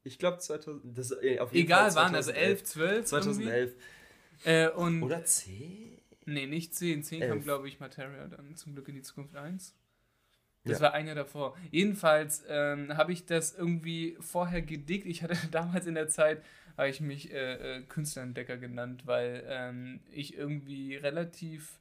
[0.04, 3.74] Ich glaube 2000, das äh, auf jeden egal Fall wann, also 11, 12 2011.
[4.44, 4.50] irgendwie.
[4.50, 6.00] Äh, und Oder 10?
[6.26, 7.04] Nee, nicht 10.
[7.04, 7.44] 10 kam, Elf.
[7.44, 9.76] glaube ich, Materia dann zum Glück in die Zukunft 1.
[10.66, 10.86] Das Ja.
[10.86, 11.58] war ein Jahr davor.
[11.72, 15.06] Jedenfalls ähm, habe ich das irgendwie vorher gedickt.
[15.06, 16.44] Ich hatte damals in der Zeit,
[16.78, 21.80] habe ich mich äh, äh, Künstlerentdecker genannt, weil ähm, ich irgendwie relativ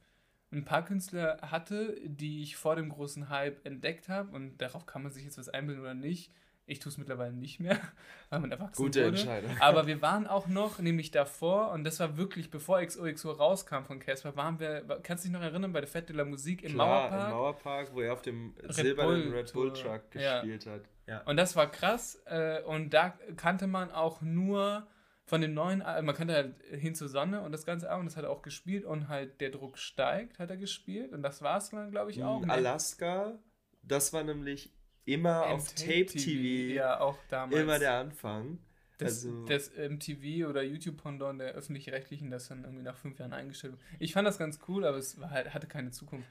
[0.51, 4.35] ein paar Künstler hatte, die ich vor dem großen Hype entdeckt habe.
[4.35, 6.31] Und darauf kann man sich jetzt was einbilden oder nicht.
[6.69, 7.77] Ich tue es mittlerweile nicht mehr,
[8.29, 9.09] weil man erwachsen Gute wurde.
[9.17, 9.51] Entscheidung.
[9.59, 13.99] Aber wir waren auch noch, nämlich davor, und das war wirklich bevor XOXO rauskam von
[13.99, 16.73] Casper, waren wir, kannst du dich noch erinnern, bei der Fête de la Musique im
[16.73, 17.23] Klar, Mauerpark?
[17.29, 19.73] im Mauerpark, wo er auf dem Red silbernen Bull Red Bull.
[19.73, 20.41] Truck Ja.
[20.41, 20.81] gespielt hat.
[21.07, 21.21] Ja.
[21.21, 22.21] Und das war krass.
[22.25, 24.85] Äh, und da kannte man auch nur
[25.25, 28.15] von den neuen, Al- man kannte halt hin zur Sonne und das ganze Album, das
[28.17, 31.13] hat er auch gespielt und halt der Druck steigt, hat er gespielt.
[31.13, 32.41] Und das war es dann, glaube ich, auch.
[32.41, 33.37] Mm, Alaska,
[33.83, 34.71] das war nämlich
[35.13, 37.61] immer auf Tape TV, Ja, auch damals.
[37.61, 38.59] immer der Anfang.
[38.97, 43.73] Das, also, das MTV oder YouTube-Pendant der öffentlich-rechtlichen, das dann irgendwie nach fünf Jahren eingestellt
[43.73, 43.81] wurde.
[43.97, 46.27] Ich fand das ganz cool, aber es halt, hatte keine Zukunft.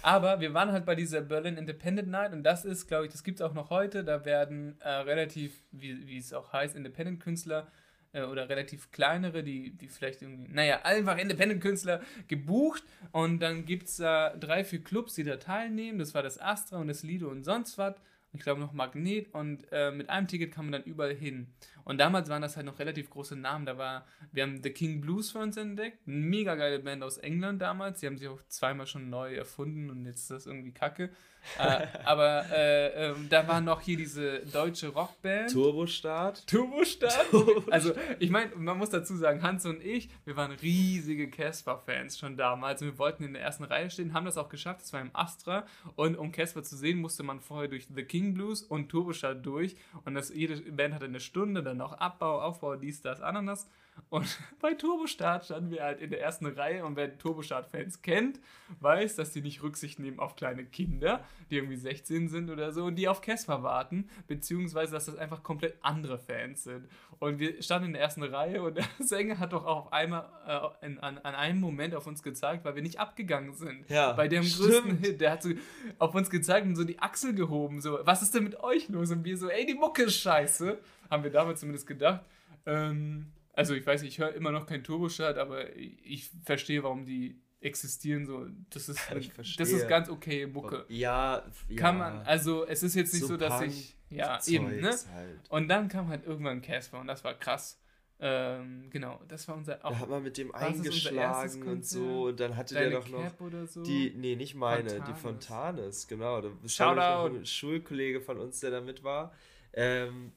[0.00, 3.24] Aber wir waren halt bei dieser Berlin Independent Night und das ist, glaube ich, das
[3.24, 4.04] gibt es auch noch heute.
[4.04, 7.66] Da werden äh, relativ, wie, wie es auch heißt, Independent-Künstler
[8.12, 13.88] äh, oder relativ kleinere, die, die vielleicht irgendwie, naja, einfach Independent-Künstler gebucht und dann gibt
[13.88, 15.98] es da drei, vier Clubs, die da teilnehmen.
[15.98, 17.94] Das war das Astra und das Lido und sonst was.
[18.38, 21.48] Ich glaube noch Magnet und äh, mit einem Ticket kann man dann überall hin.
[21.88, 23.64] Und damals waren das halt noch relativ große Namen.
[23.64, 27.16] Da war, wir haben The King Blues für uns entdeckt, eine mega geile Band aus
[27.16, 28.00] England damals.
[28.00, 31.10] Die haben sich auch zweimal schon neu erfunden und jetzt ist das irgendwie kacke.
[31.58, 35.50] äh, aber äh, ähm, da war noch hier diese deutsche Rockband.
[35.50, 36.46] Turbostart.
[36.46, 37.26] Turbostart.
[37.70, 42.36] Also, ich meine, man muss dazu sagen, Hans und ich, wir waren riesige Casper-Fans schon
[42.36, 42.82] damals.
[42.82, 44.82] Wir wollten in der ersten Reihe stehen, haben das auch geschafft.
[44.82, 45.66] Das war im Astra.
[45.96, 49.76] Und um Casper zu sehen, musste man vorher durch The King Blues und Turbostart durch.
[50.04, 53.68] Und das, jede Band hatte eine Stunde, dann noch Abbau, Aufbau, dies, das, Ananas.
[54.10, 56.84] Und bei Turbostart standen wir halt in der ersten Reihe.
[56.84, 58.40] Und wer Turbostart-Fans kennt,
[58.80, 62.84] weiß, dass die nicht Rücksicht nehmen auf kleine Kinder, die irgendwie 16 sind oder so
[62.84, 64.08] und die auf Casper warten.
[64.26, 66.88] Beziehungsweise, dass das einfach komplett andere Fans sind.
[67.18, 70.28] Und wir standen in der ersten Reihe und der Sänger hat doch auch auf einmal
[70.46, 73.88] äh, in, an, an einem Moment auf uns gezeigt, weil wir nicht abgegangen sind.
[73.88, 74.68] Ja, Bei dem stimmt.
[74.68, 75.20] größten Hit.
[75.20, 75.50] Der hat so
[75.98, 77.80] auf uns gezeigt und so die Achsel gehoben.
[77.80, 79.10] So, was ist denn mit euch los?
[79.10, 80.78] Und wir so, ey, die Mucke ist scheiße.
[81.10, 82.20] Haben wir damals zumindest gedacht.
[82.66, 83.26] Ähm,
[83.58, 88.24] also ich weiß, ich höre immer noch kein Turbostart, aber ich, verstehe, warum die existieren.
[88.24, 89.00] So, das ist,
[89.58, 90.84] das ist ganz okay Mucke.
[90.88, 91.76] Ja, ja.
[91.76, 94.96] Kann man, also es ist jetzt nicht so, So dass ich, ja, Zeugs eben, ne?
[95.12, 95.40] Halt.
[95.48, 97.82] Und dann kam halt irgendwann Casper und das war krass.
[98.20, 102.26] Ähm, genau, das war unser auch Da hat man mit dem eingeschlagen und so.
[102.26, 103.82] Und dann hatte der deine doch noch oder so.
[103.82, 105.20] die, nee, nicht meine, die Fontanes.
[105.20, 106.40] Fontanes, genau.
[106.42, 109.32] Da noch ein Schulkollege von uns, der da mit war.
[109.72, 110.30] Ähm,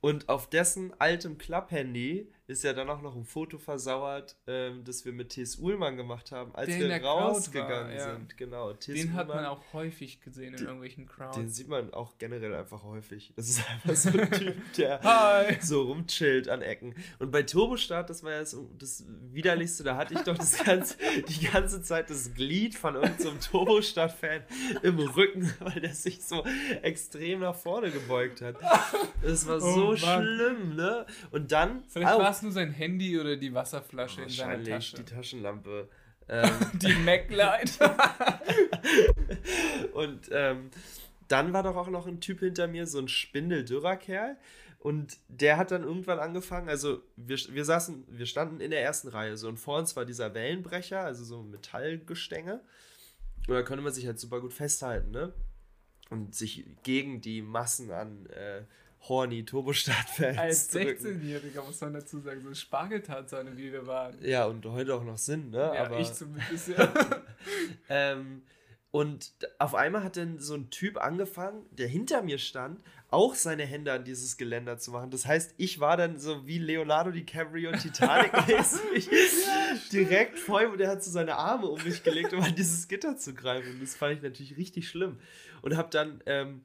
[0.00, 5.04] und auf dessen altem Klapphandy ist ja dann auch noch ein Foto versauert, ähm, das
[5.04, 5.58] wir mit T.S.
[5.58, 8.14] Uhlmann gemacht haben, als Der wir rausgegangen war, ja.
[8.14, 8.36] sind.
[8.36, 8.72] Genau.
[8.72, 9.00] T.S.
[9.00, 11.36] Den hat man auch häufig gesehen in irgendwelchen Crowds.
[11.36, 13.32] Den sieht man auch generell einfach häufig.
[13.34, 15.58] Das ist einfach so ein Typ, der Hi!
[15.60, 16.94] so rumchillt an Ecken.
[17.18, 20.96] Und bei Turbostart, das war ja so das Widerlichste, da hatte ich doch das ganze,
[21.28, 24.42] die ganze Zeit das Glied von irgendeinem so Turbostart-Fan
[24.82, 26.44] im Rücken, weil der sich so
[26.82, 28.56] extrem nach vorne gebeugt hat.
[29.22, 31.06] Das war so Oh schlimm, ne?
[31.32, 31.82] Und dann.
[31.88, 34.96] Vielleicht war es nur sein Handy oder die Wasserflasche in seiner Tasche.
[34.96, 35.88] die Taschenlampe.
[36.28, 37.78] Ähm, Die MacLight.
[39.92, 40.70] Und ähm,
[41.28, 44.36] dann war doch auch noch ein Typ hinter mir, so ein spindeldürrer Kerl.
[44.80, 49.08] Und der hat dann irgendwann angefangen, also wir, wir saßen, wir standen in der ersten
[49.08, 52.60] Reihe, so und vor uns war dieser Wellenbrecher, also so ein Metallgestänge.
[53.46, 55.32] Und da konnte man sich halt super gut festhalten, ne?
[56.10, 58.62] Und sich gegen die Massen an äh,
[59.08, 61.04] horny Turbostart-Fans Als drücken.
[61.04, 64.16] 16-Jähriger muss man dazu sagen, so Spargeltarzahne, wie wir waren.
[64.22, 65.58] Ja, und heute auch noch sind, ne?
[65.74, 66.92] Ja, Aber ich zumindest, ja.
[67.88, 68.42] Ähm,
[68.90, 73.64] und auf einmal hat dann so ein Typ angefangen, der hinter mir stand, auch seine
[73.64, 75.10] Hände an dieses Geländer zu machen.
[75.10, 79.08] Das heißt, ich war dann so wie Leonardo DiCaprio Titanic-mäßig
[79.92, 82.88] direkt vor ihm und er hat so seine Arme um mich gelegt, um an dieses
[82.88, 83.72] Gitter zu greifen.
[83.72, 85.18] Und das fand ich natürlich richtig schlimm.
[85.62, 86.64] Und habe dann, ähm,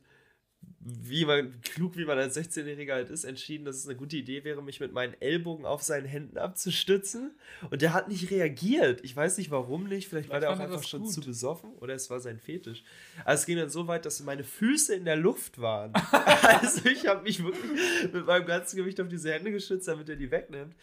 [0.84, 4.44] wie man, klug wie man als 16-Jähriger halt ist, entschieden, dass es eine gute Idee
[4.44, 7.36] wäre, mich mit meinen Ellbogen auf seinen Händen abzustützen.
[7.70, 9.02] Und der hat nicht reagiert.
[9.04, 10.08] Ich weiß nicht, warum nicht.
[10.08, 11.14] Vielleicht, war Vielleicht der auch einfach schon gut.
[11.14, 12.84] zu besoffen oder es war sein Fetisch.
[13.26, 15.94] Also es ging dann so weit, dass meine Füße in der Luft waren.
[16.12, 20.16] also ich habe mich wirklich mit meinem ganzen Gewicht auf diese Hände geschützt, damit er
[20.16, 20.76] die wegnimmt.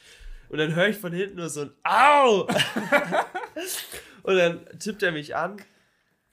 [0.49, 2.43] Und dann höre ich von hinten nur so ein Au!
[4.23, 5.61] Und dann tippt er mich an.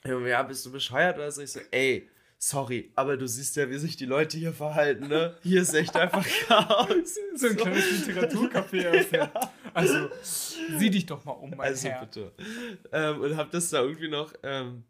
[0.06, 1.42] Ja, bist du bescheuert oder so?
[1.42, 2.08] Ich so, ey,
[2.48, 5.36] sorry, aber du siehst ja, wie sich die Leute hier verhalten, ne?
[5.42, 7.18] Hier ist echt einfach Chaos.
[7.36, 8.86] So ein kleines Literaturcafé.
[8.86, 9.30] öffnen.
[9.74, 12.06] Also, sieh dich doch mal um, mein Also Herr.
[12.06, 12.32] bitte.
[12.92, 14.84] Ähm, und hab das da irgendwie noch, ähm,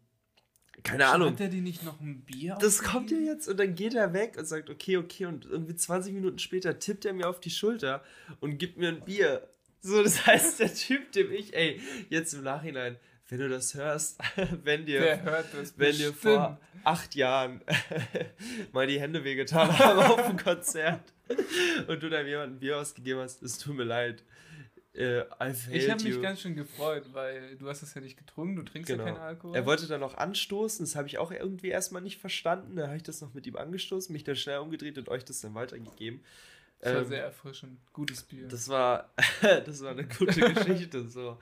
[0.82, 1.32] keine Ahnung.
[1.32, 4.12] Hat er dir nicht noch ein Bier Das kommt ja jetzt und dann geht er
[4.12, 5.24] weg und sagt, okay, okay.
[5.24, 8.04] Und irgendwie 20 Minuten später tippt er mir auf die Schulter
[8.40, 9.48] und gibt mir ein Bier.
[9.80, 12.96] So, das heißt, der Typ, dem ich, ey, jetzt im Nachhinein,
[13.28, 14.20] wenn du das hörst,
[14.64, 15.00] wenn dir,
[15.76, 17.60] wenn dir vor acht Jahren
[18.72, 21.00] mal die Hände wehgetan haben auf dem Konzert
[21.88, 24.22] und du dann jemandem ein Bier ausgegeben hast, es tut mir leid.
[24.94, 25.24] Äh,
[25.72, 28.88] Ich habe mich ganz schön gefreut, weil du hast es ja nicht getrunken, du trinkst
[28.90, 29.04] Genau.
[29.04, 29.54] ja keinen Alkohol.
[29.56, 32.76] Er wollte dann noch anstoßen, das habe ich auch irgendwie erstmal nicht verstanden.
[32.76, 35.40] Da habe ich das noch mit ihm angestoßen, mich dann schnell umgedreht und euch das
[35.40, 36.20] dann weitergegeben.
[36.80, 37.80] Das war Ähm, sehr erfrischend.
[37.92, 38.48] Gutes Bier.
[38.48, 39.10] das war,
[39.42, 41.08] das war eine gute Geschichte.
[41.08, 41.38] So,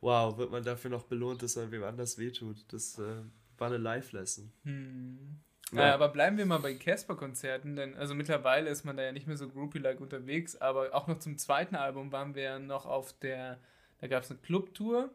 [0.00, 2.64] wow, wird man dafür noch belohnt, dass man wem anders wehtut.
[2.72, 3.22] Das äh,
[3.58, 4.52] war eine Live-Lesson.
[4.64, 5.40] Hm.
[5.72, 5.80] Ja.
[5.88, 9.26] Äh, aber bleiben wir mal bei Casper-Konzerten, denn also mittlerweile ist man da ja nicht
[9.26, 13.12] mehr so groupie-like unterwegs, aber auch noch zum zweiten Album waren wir ja noch auf
[13.18, 13.58] der,
[13.98, 15.10] da gab es eine Clubtour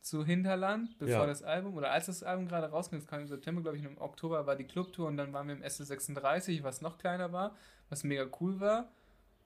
[0.00, 1.26] zu Hinterland, bevor Ja.
[1.26, 3.94] das Album, oder als das Album gerade rauskam, das kam im September, glaube ich, und
[3.94, 7.56] im Oktober war die Clubtour und dann waren wir im SL36, was noch kleiner war,
[7.88, 8.92] was mega cool war.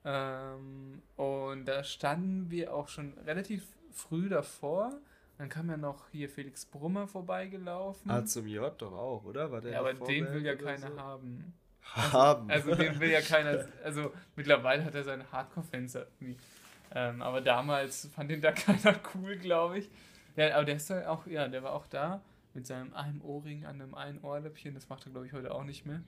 [0.05, 4.93] Ähm, und da standen wir auch schon relativ früh davor.
[5.39, 8.11] Dann kam ja noch hier Felix Brummer vorbeigelaufen.
[8.11, 9.51] A zum J doch auch, oder?
[9.51, 9.73] War der.
[9.73, 11.01] Ja, aber den will ja keiner so?
[11.01, 11.55] haben.
[11.83, 12.51] haben.
[12.51, 13.67] Also den will ja keiner.
[13.83, 16.37] Also mittlerweile hat er seine Hardcore-Fans irgendwie.
[16.95, 19.91] Ähm, aber damals fand den da keiner cool, glaube ich.
[20.37, 22.23] Ja, aber der ist ja auch, ja, der war auch da
[22.55, 24.75] mit seinem einen Ohrring an einem einen Ohrläppchen.
[24.75, 26.03] Das macht er, glaube ich, heute auch nicht mehr.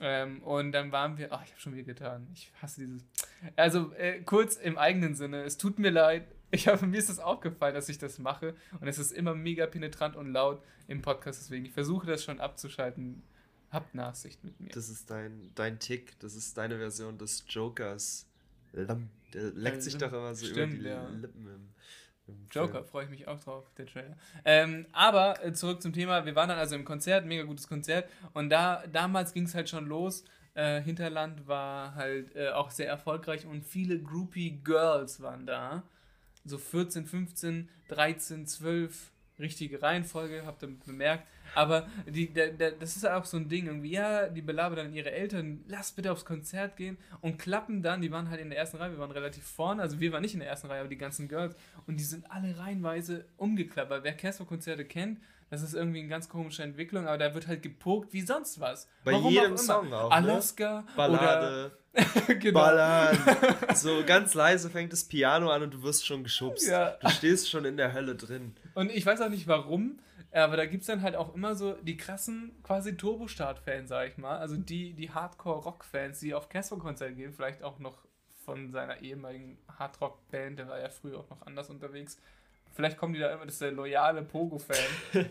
[0.00, 2.26] Ähm, und dann waren wir, ach, ich habe schon wieder getan.
[2.32, 3.04] Ich hasse dieses.
[3.56, 6.26] Also äh, kurz im eigenen Sinne, es tut mir leid.
[6.50, 9.66] Ich habe mir ist das aufgefallen, dass ich das mache und es ist immer mega
[9.66, 11.40] penetrant und laut im Podcast.
[11.40, 13.22] Deswegen ich versuche das schon abzuschalten.
[13.70, 14.68] Habt Nachsicht mit mir.
[14.68, 18.26] Das ist dein, dein Tick, das ist deine Version des Jokers.
[18.72, 18.96] Der
[19.32, 21.08] leckt sich doch immer so Stimmt, über die ja.
[21.08, 21.68] Lippen im
[22.50, 24.16] Joker, freue ich mich auch drauf, der Trailer.
[24.44, 28.08] Ähm, aber äh, zurück zum Thema, wir waren dann also im Konzert, mega gutes Konzert
[28.32, 30.24] und da damals ging es halt schon los.
[30.54, 35.82] Äh, Hinterland war halt äh, auch sehr erfolgreich und viele Groupie Girls waren da.
[36.44, 41.26] So 14, 15, 13, 12, richtige Reihenfolge, habt ihr bemerkt.
[41.56, 44.92] Aber die, der, der, das ist auch so ein Ding, irgendwie, ja, die belabern dann
[44.92, 48.58] ihre Eltern, lass bitte aufs Konzert gehen und klappen dann, die waren halt in der
[48.58, 50.88] ersten Reihe, wir waren relativ vorne, also wir waren nicht in der ersten Reihe, aber
[50.88, 55.74] die ganzen Girls und die sind alle reihenweise umgeklappt, weil wer Casper-Konzerte kennt, das ist
[55.74, 58.88] irgendwie eine ganz komische Entwicklung, aber da wird halt gepokt wie sonst was.
[59.04, 59.58] Bei Warum jedem auch.
[59.58, 60.16] Song auch, ne?
[60.16, 62.60] Alaska Ballade, oder genau.
[62.60, 63.18] Ballern.
[63.74, 66.68] so ganz leise fängt das Piano an und du wirst schon geschubst.
[66.68, 66.96] Ja.
[67.00, 68.54] Du stehst schon in der Hölle drin.
[68.74, 69.98] Und ich weiß auch nicht warum,
[70.32, 74.18] aber da gibt es dann halt auch immer so die krassen quasi Turbostart-Fans, sag ich
[74.18, 74.38] mal.
[74.38, 78.04] Also die, die Hardcore-Rock-Fans, die auf Casper-Konzerte gehen, vielleicht auch noch
[78.44, 82.20] von seiner ehemaligen Hardrock-Band, der war ja früher auch noch anders unterwegs.
[82.72, 84.76] Vielleicht kommen die da immer, das ist der loyale Pogo-Fan.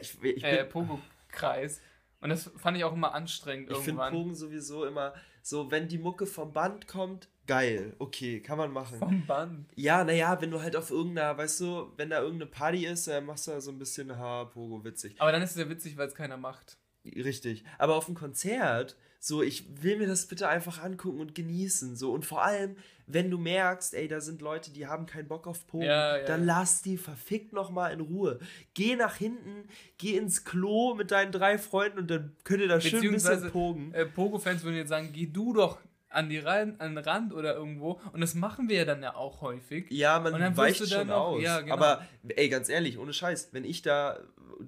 [0.00, 1.80] ich, ich äh, Pogo-Kreis.
[2.20, 4.12] Und das fand ich auch immer anstrengend ich finde irgendwann.
[4.12, 8.98] Pogen sowieso immer so, wenn die Mucke vom Band kommt, geil, okay, kann man machen.
[8.98, 9.66] Vom Band.
[9.74, 13.26] Ja, naja, wenn du halt auf irgendeiner, weißt du, wenn da irgendeine Party ist, dann
[13.26, 15.16] machst du da so ein bisschen ha, Pogo, witzig.
[15.18, 16.78] Aber dann ist es ja witzig, weil es keiner macht.
[17.04, 17.64] Richtig.
[17.78, 21.96] Aber auf dem Konzert, so, ich will mir das bitte einfach angucken und genießen.
[21.96, 22.76] So, und vor allem,
[23.08, 26.24] wenn du merkst, ey, da sind Leute, die haben keinen Bock auf Pogen, Ja, ja.
[26.24, 28.38] dann lass die verfickt nochmal in Ruhe.
[28.74, 32.80] Geh nach hinten, geh ins Klo mit deinen drei Freunden und dann könnt ihr da
[32.80, 33.92] schön ein bisschen pogen.
[33.92, 35.80] Äh, Pogo-Fans würden jetzt sagen, geh du doch
[36.10, 38.00] an, die Ran an den Rand oder irgendwo.
[38.12, 39.86] Und das machen wir ja dann ja auch häufig.
[39.90, 41.42] Ja, man weicht schon noch- aus.
[41.42, 41.74] ja, genau.
[41.74, 44.18] Aber ey, ganz ehrlich, ohne Scheiß, wenn ich da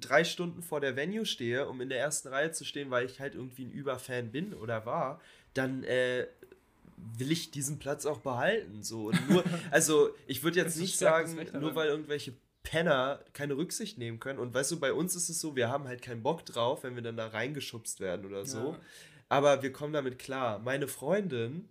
[0.01, 3.21] drei Stunden vor der Venue stehe, um in der ersten Reihe zu stehen, weil ich
[3.21, 5.21] halt irgendwie ein Überfan bin oder war,
[5.55, 6.27] dann äh,
[7.19, 8.83] will ich diesen Platz auch behalten.
[8.83, 9.09] So.
[9.09, 14.21] Und nur, also ich würde jetzt nicht sagen, nur weil irgendwelche Penner keine Rücksicht nehmen
[14.21, 14.39] können.
[14.39, 16.95] Und weißt du, bei uns ist es so, wir haben halt keinen Bock drauf, wenn
[16.95, 18.73] wir dann da reingeschubst werden oder so.
[18.73, 18.81] Ja.
[19.33, 20.59] Aber wir kommen damit klar.
[20.59, 21.66] Meine Freundin,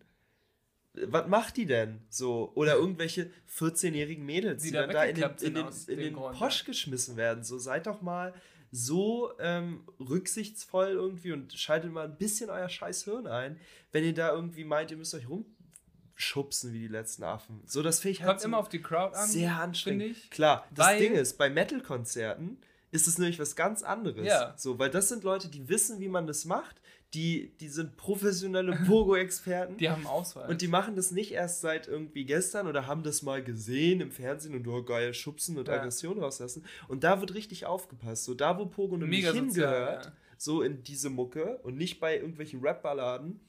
[0.95, 2.52] was macht die denn so?
[2.56, 6.13] Oder irgendwelche 14-jährigen Mädels, Die die, da dann da in den, in den, in den
[6.15, 7.43] Posch geschmissen werden.
[7.43, 8.34] So, seid doch mal
[8.71, 13.60] so ähm, rücksichtsvoll irgendwie und schaltet mal ein bisschen euer scheiß Hirn ein,
[13.91, 17.62] wenn ihr da irgendwie meint, ihr müsst euch rumschubsen wie die letzten Affen.
[17.67, 19.30] So, das finde ich halt Kommt so immer auf die Crowd an.
[19.30, 20.17] sehr anstrengend.
[20.17, 20.32] ich.
[20.32, 22.58] Klar, das Ding ist, bei Metal-Konzerten
[22.89, 24.26] ist es nämlich was ganz anderes.
[24.26, 24.56] Ja.
[24.58, 26.81] So, weil das sind Leute, die wissen, wie man das macht,
[27.13, 29.78] die, die sind professionelle Pogo-Experten.
[29.78, 30.50] Die haben Auswahl.
[30.50, 34.12] Und die machen das nicht erst seit irgendwie gestern oder haben das mal gesehen im
[34.12, 35.76] Fernsehen und oh, geil schubsen und Ja.
[35.76, 36.63] Aggression rauslassen.
[36.88, 38.24] Und da wird richtig aufgepasst.
[38.24, 40.12] So da, wo Pogo nämlich Mega sozial, hingehört, ja.
[40.38, 43.41] so in diese Mucke und nicht bei irgendwelchen Rap-Balladen,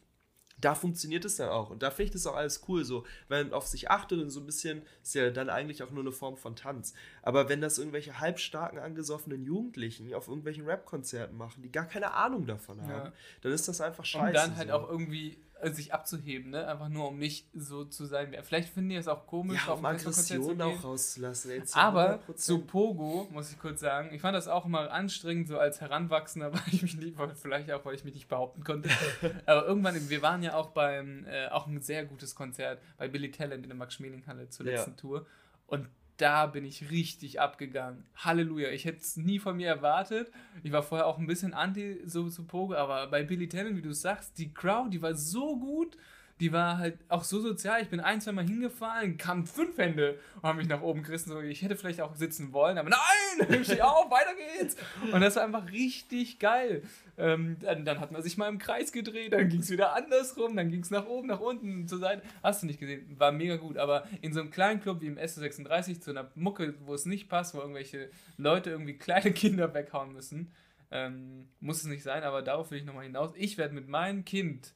[0.64, 1.70] da funktioniert es dann auch.
[1.70, 2.84] Und da finde ich das auch alles cool.
[2.84, 5.90] So, wenn man auf sich achtet und so ein bisschen, ist ja dann eigentlich auch
[5.90, 6.94] nur eine Form von Tanz.
[7.22, 12.46] Aber wenn das irgendwelche halbstarken, angesoffenen Jugendlichen auf irgendwelchen Rap-Konzerten machen, die gar keine Ahnung
[12.46, 13.12] davon haben, Ja.
[13.42, 14.26] dann ist das einfach scheiße.
[14.28, 14.74] um dann halt so.
[14.74, 15.36] auch irgendwie
[15.70, 16.66] sich abzuheben, ne?
[16.66, 18.34] Einfach nur, um nicht so zu sein.
[18.42, 21.50] Vielleicht finden die es auch komisch, ja, auf um Aggression auch rauszulassen.
[21.52, 22.34] ey, Aber 100%.
[22.36, 26.52] zu Pogo, muss ich kurz sagen, ich fand das auch immer anstrengend, so als Heranwachsender,
[26.52, 28.88] weil ich mich nicht, vielleicht auch, weil ich mich nicht behaupten konnte.
[29.46, 33.30] Aber irgendwann, wir waren ja auch beim, äh, auch ein sehr gutes Konzert bei Billy
[33.30, 34.72] Talent in der Max-Schmeling-Halle zur Ja.
[34.72, 35.26] letzten Tour.
[35.66, 38.04] Und da bin ich richtig abgegangen.
[38.16, 38.70] Halleluja.
[38.70, 40.30] Ich hätte es nie von mir erwartet.
[40.62, 42.28] Ich war vorher auch ein bisschen anti so
[42.76, 45.96] aber bei Billy Talent, wie du sagst, die Crowd, die war so gut.
[46.42, 47.82] Die war halt auch so sozial.
[47.82, 51.30] Ich bin ein, zwei Mal hingefallen, kamen fünf Hände und haben mich nach oben gerissen.
[51.30, 54.76] So, ich hätte vielleicht auch sitzen wollen, aber nein, steh auf, weiter geht's.
[55.12, 56.82] Und das war einfach richtig geil.
[57.16, 60.56] Ähm, dann, dann hat man sich mal im Kreis gedreht, dann ging es wieder andersrum,
[60.56, 62.22] dann ging es nach oben, nach unten, zur Seite.
[62.42, 63.78] Hast du nicht gesehen, war mega gut.
[63.78, 67.28] Aber in so einem kleinen Club wie im S36 zu einer Mucke, wo es nicht
[67.28, 70.50] passt, wo irgendwelche Leute irgendwie kleine Kinder weghauen müssen,
[70.90, 73.30] ähm, muss es nicht sein, aber darauf will ich nochmal hinaus.
[73.36, 74.74] Ich werde mit meinem Kind,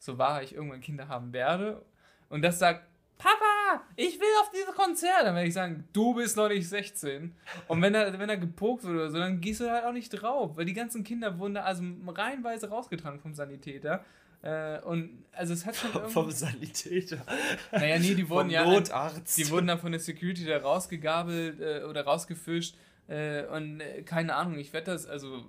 [0.00, 1.84] so wahr ich irgendwann Kinder haben werde,
[2.30, 2.86] und das sagt,
[3.18, 5.24] Papa, ich will auf dieses Konzert.
[5.24, 7.34] Dann werde ich sagen, du bist noch nicht 16.
[7.68, 10.08] Und wenn er, wenn er gepokt wird oder so, dann gehst du halt auch nicht
[10.08, 10.56] drauf.
[10.56, 14.04] Weil die ganzen Kinder wurden da also reihenweise rausgetragen vom Sanitäter.
[14.42, 16.32] Äh, und also es hat schon vom irgendwie...
[16.32, 17.18] Sanitäter.
[17.72, 18.64] Naja, nee, die wurden vom ja...
[18.64, 19.36] Notarzt.
[19.36, 22.74] Die wurden dann von der Security da rausgegabelt äh, oder rausgefischt.
[23.06, 25.44] Äh, und äh, keine Ahnung, ich werde das, also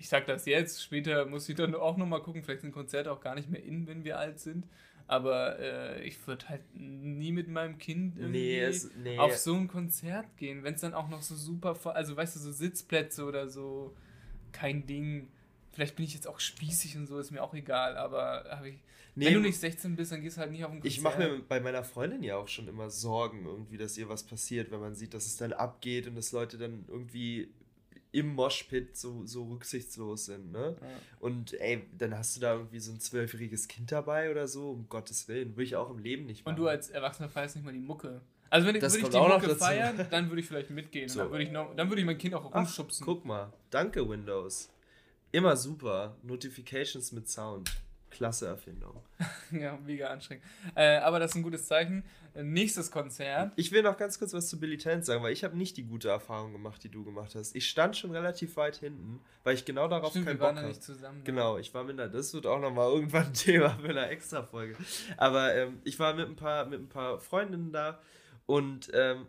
[0.00, 3.20] ich sag das jetzt, später muss ich dann auch nochmal gucken, vielleicht sind Konzerte auch
[3.20, 4.66] gar nicht mehr in, wenn wir alt sind.
[5.06, 9.18] Aber äh, ich würde halt nie mit meinem Kind irgendwie Nee, es, nee.
[9.18, 12.36] auf so ein Konzert gehen, wenn es dann auch noch so super, voll- also weißt
[12.36, 13.94] du, so Sitzplätze oder so,
[14.52, 15.28] kein Ding.
[15.72, 18.76] Vielleicht bin ich jetzt auch spießig und so, ist mir auch egal, aber hab ich,
[19.16, 20.92] Nee, wenn du nicht 16 bist, dann gehst du halt nicht auf ein Konzert.
[20.96, 24.22] Ich mache mir bei meiner Freundin ja auch schon immer Sorgen, irgendwie, dass ihr was
[24.22, 27.48] passiert, wenn man sieht, dass es dann abgeht und dass Leute dann irgendwie
[28.12, 30.76] im Moshpit so, so rücksichtslos sind, ne?
[30.80, 30.88] Ja.
[31.20, 34.88] Und ey, dann hast du da irgendwie so ein zwölfjähriges Kind dabei oder so, um
[34.88, 36.54] Gottes Willen, würde ich auch im Leben nicht machen.
[36.54, 38.20] Und du als Erwachsener feierst nicht mal die Mucke.
[38.48, 41.08] Also wenn ich, Das würde ich die Mucke feiern, dann würde ich vielleicht mitgehen.
[41.08, 41.20] So.
[41.20, 43.06] Dann würde ich, noch, dann würde ich mein Kind auch Ach, rumschubsen.
[43.06, 44.70] guck mal, danke Windows.
[45.30, 46.16] Immer super.
[46.24, 47.70] Notifications mit Sound.
[48.10, 49.02] Klasse Erfindung.
[49.52, 50.44] Ja, mega anstrengend.
[50.76, 52.04] Äh, aber das ist ein gutes Zeichen.
[52.34, 53.52] Nächstes Konzert.
[53.56, 55.82] Ich will noch ganz kurz was zu Billy Talent sagen, weil ich habe nicht die
[55.82, 57.56] gute Erfahrung gemacht, die du gemacht hast.
[57.56, 60.56] Ich stand schon relativ weit hinten, weil ich genau darauf Stimmt, keinen wir waren Bock
[60.56, 60.68] da habe.
[60.68, 61.18] nicht zusammen.
[61.18, 61.24] ne?
[61.24, 64.76] Genau, ich war mit einer, das wird auch nochmal irgendwann ein Thema für eine Extra-Folge.
[65.16, 68.00] Aber ähm, ich war mit ein paar, mit ein paar Freundinnen da
[68.46, 69.26] und ähm,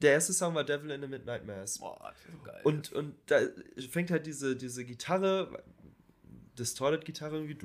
[0.00, 1.78] der erste Song war Devil in the Midnight Mass.
[1.78, 2.60] Boah, das ist so geil.
[2.62, 3.40] Und, und da
[3.90, 5.62] fängt halt diese, diese Gitarre,
[6.58, 7.56] Distorted-Gitarre irgendwie.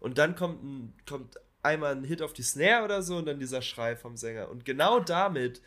[0.00, 3.38] Und dann kommt, ein, kommt einmal ein Hit auf die Snare oder so und dann
[3.38, 4.48] dieser Schrei vom Sänger.
[4.48, 5.60] Und genau damit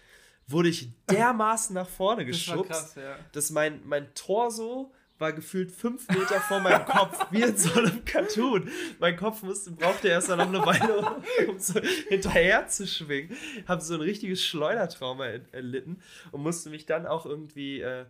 [0.47, 3.15] wurde ich dermaßen nach vorne geschubst, das krass, ja.
[3.31, 8.03] dass mein, mein Torso war gefühlt fünf Meter vor meinem Kopf, wie in so einem
[8.03, 8.69] Cartoon.
[8.99, 13.35] Mein Kopf musste, brauchte erst noch eine Weile, um, um so hinterher zu schwingen.
[13.67, 16.01] Habe so ein richtiges Schleudertrauma erlitten
[16.31, 18.05] und musste mich dann auch irgendwie äh,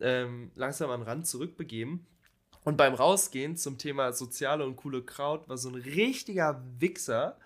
[0.00, 2.06] ähm, langsam an den Rand zurückbegeben.
[2.64, 7.36] Und beim Rausgehen zum Thema soziale und coole Kraut war so ein richtiger Wichser,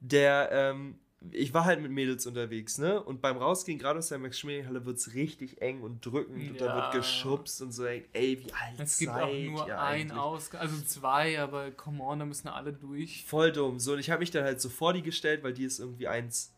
[0.00, 0.98] der ähm,
[1.30, 3.02] ich war halt mit Mädels unterwegs, ne?
[3.02, 6.42] Und beim Rausgehen, gerade aus der Max Schmeling Halle, wird es richtig eng und drückend
[6.42, 6.50] ja.
[6.50, 10.60] und da wird geschubst und so, ey, wie alt Es gibt auch nur ein Ausgang,
[10.60, 13.24] also zwei, aber come on, da müssen alle durch.
[13.24, 13.78] Voll dumm.
[13.80, 16.08] So, und ich habe mich dann halt so vor die gestellt, weil die ist irgendwie
[16.08, 16.53] eins.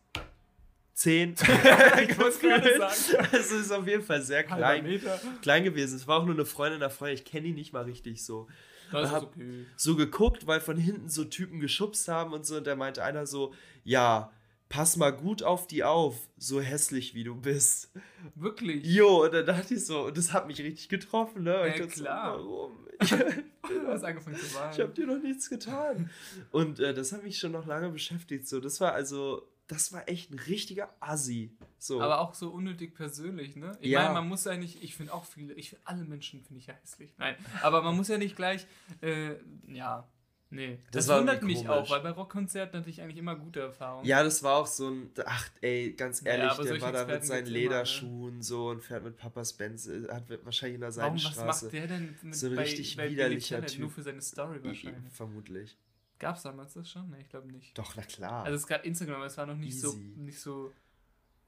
[0.97, 1.35] 10.
[2.09, 3.27] ich muss gerade sagen.
[3.31, 4.99] Es ist auf jeden Fall sehr klein,
[5.43, 5.95] klein gewesen.
[5.95, 7.17] Es war auch nur eine Freundin der Freundin.
[7.17, 8.47] Ich kenne die nicht mal richtig so.
[8.91, 9.65] Das ist okay.
[9.75, 12.57] so geguckt, weil von hinten so Typen geschubst haben und so.
[12.57, 14.31] Und da meinte einer so, ja,
[14.69, 17.91] pass mal gut auf die auf, so hässlich wie du bist.
[18.33, 18.83] Wirklich?
[18.83, 21.51] Jo, und dann dachte ich so, und das hat mich richtig getroffen, ne?
[21.51, 22.39] Ja, ich klar.
[22.39, 22.87] So, warum?
[22.99, 23.09] Ich,
[23.69, 24.73] du hast angefangen zu weinen.
[24.73, 26.09] Ich habe dir noch nichts getan.
[26.51, 28.47] Und äh, das hat mich schon noch lange beschäftigt.
[28.47, 31.55] So, das war also, das war echt ein richtiger Assi.
[31.77, 32.01] So.
[32.01, 33.77] Aber auch so unnötig persönlich, ne?
[33.81, 34.01] Ich ja.
[34.01, 36.67] meine, man muss ja nicht, ich finde auch viele, ich finde alle Menschen finde ich
[36.67, 37.13] ja hässlich.
[37.17, 38.65] Nein, aber man muss ja nicht gleich,
[39.01, 39.35] äh,
[39.67, 40.07] ja,
[40.49, 44.05] Nee, das, das wundert mich auch, weil bei Rockkonzerten hatte ich eigentlich immer gute Erfahrungen.
[44.05, 47.25] Ja, das war auch so ein, ach ey, ganz ehrlich, ja, der war da mit
[47.25, 48.43] seinen Lederschuhen immer, ne?
[48.43, 51.37] so und fährt mit Papas Benz, äh, hat wahrscheinlich in der Seidenstraße.
[51.37, 53.79] Warum, was macht der denn mit so ein bei, richtig bei widerlicher Typ.
[53.81, 55.11] Nur für seine Story wahrscheinlich.
[55.11, 55.77] Vermutlich.
[56.19, 57.09] Gab es damals das schon?
[57.09, 57.77] Nee, ich glaube nicht.
[57.77, 58.43] Doch, na klar.
[58.43, 59.87] Also es gab Instagram, aber es war noch nicht Easy.
[59.87, 60.73] so nicht so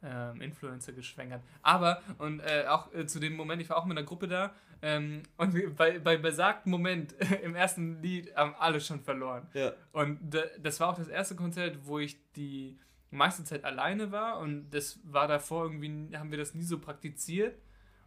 [0.04, 1.42] ähm, Influencer geschwängert.
[1.62, 4.54] Aber, und äh, auch äh, zu dem Moment, ich war auch mit einer Gruppe da,
[4.82, 7.14] ähm, und bei, bei besagten Moment
[7.44, 9.48] im ersten Lied haben alle schon verloren.
[9.54, 9.74] Ja.
[9.92, 10.20] Und
[10.62, 12.78] das war auch das erste Konzert, wo ich die
[13.12, 17.60] meiste Zeit alleine war und das war davor irgendwie, haben wir das nie so praktiziert.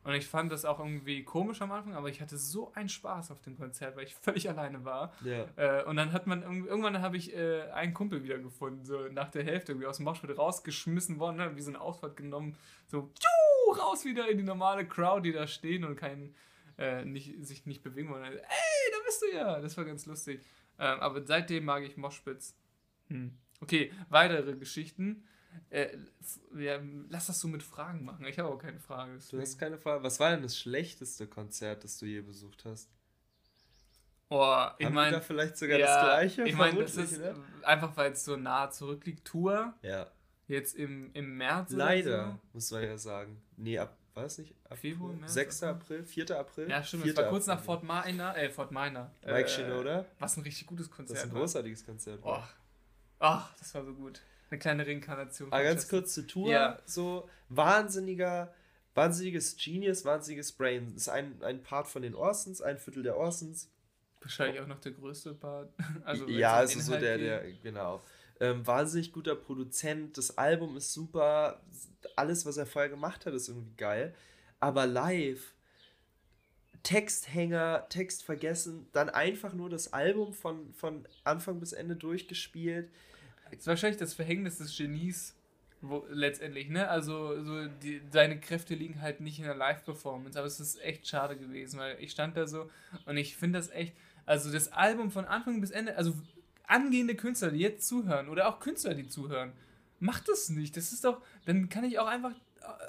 [0.05, 3.30] Und ich fand das auch irgendwie komisch am Anfang, aber ich hatte so einen Spaß
[3.30, 5.12] auf dem Konzert, weil ich völlig alleine war.
[5.24, 5.46] Ja.
[5.57, 9.30] Äh, und dann hat man, irgendwann habe ich äh, einen Kumpel wieder gefunden, so nach
[9.30, 12.57] der Hälfte irgendwie aus dem Moshpit rausgeschmissen worden, ne, wie so eine Ausfahrt genommen,
[12.88, 16.34] so tschuh, raus wieder in die normale Crowd, die da stehen und keinen,
[16.78, 18.24] äh, nicht, sich nicht bewegen wollen.
[18.24, 19.61] Ey, da bist du ja!
[19.61, 20.40] Das war ganz lustig.
[20.78, 22.59] Ähm, aber seitdem mag ich Moshpits.
[23.09, 23.38] Hm.
[23.61, 25.24] Okay, weitere Geschichten.
[25.72, 25.96] Äh,
[26.59, 26.78] ja,
[27.09, 28.26] lass das so mit Fragen machen.
[28.26, 29.14] Ich habe auch keine Frage.
[29.14, 29.38] Deswegen.
[29.38, 30.05] Du hast keine Frage.
[30.05, 32.90] Was war denn das schlechteste Konzert, das du je besucht hast?
[34.28, 35.12] Oh, ich meine.
[35.12, 36.48] da vielleicht sogar ja, das gleiche?
[36.48, 37.34] Ich meine, das ist ne?
[37.62, 39.24] einfach, weil es so nah zurückliegt.
[39.24, 39.72] Tour.
[39.80, 40.09] Ja.
[40.46, 41.70] Jetzt im, im März.
[41.72, 42.40] Leider, so.
[42.53, 43.42] muss man ja sagen.
[43.57, 44.55] Nee, ab, war es nicht?
[44.68, 45.32] Ab Februar, März?
[45.32, 45.62] 6.
[45.62, 46.38] April, 4.
[46.38, 46.68] April?
[46.68, 47.07] Ja, stimmt.
[47.07, 48.36] Es war kurz nach Fort Minor.
[48.36, 49.11] Äh, Fort Minor.
[49.24, 50.05] Mike äh, Shinoda.
[50.18, 51.16] Was ein richtig gutes Konzert.
[51.16, 52.20] Das ist ein großartiges Konzert.
[52.24, 52.55] Ach,
[53.20, 54.20] oh, das war so gut
[54.53, 55.50] eine kleine Reinkarnation.
[55.53, 56.50] Aber ganz kurz zur Tour.
[56.50, 56.78] Ja.
[56.84, 58.55] So wahnsinniger,
[58.94, 60.92] wahnsinniges Genius, wahnsinniges Brain.
[60.92, 63.70] Das ist ein, ein Part von den Orsons, ein Viertel der Orsons.
[64.20, 65.72] Wahrscheinlich auch noch der größte Part.
[66.05, 68.03] Also, ja, also so der, der, genau.
[68.40, 70.18] Ähm, wahnsinnig guter Produzent.
[70.18, 71.62] Das Album ist super.
[72.14, 74.14] Alles, was er vorher gemacht hat, ist irgendwie geil.
[74.61, 75.55] Aber live.
[76.82, 82.90] Texthänger, Text vergessen, dann einfach nur das Album von, von Anfang bis Ende durchgespielt
[83.59, 85.36] ist wahrscheinlich das Verhängnis des Genies,
[85.80, 86.88] wo, letztendlich, ne?
[86.88, 91.07] Also, so die, seine Kräfte liegen halt nicht in der Live-Performance, aber es ist echt
[91.07, 92.70] schade gewesen, weil ich stand da so
[93.07, 93.94] und ich finde das echt,
[94.24, 96.14] also das Album von Anfang bis Ende, also
[96.66, 99.53] angehende Künstler, die jetzt zuhören oder auch Künstler, die zuhören,
[99.98, 100.76] macht das nicht.
[100.76, 102.32] Das ist doch, dann kann ich auch einfach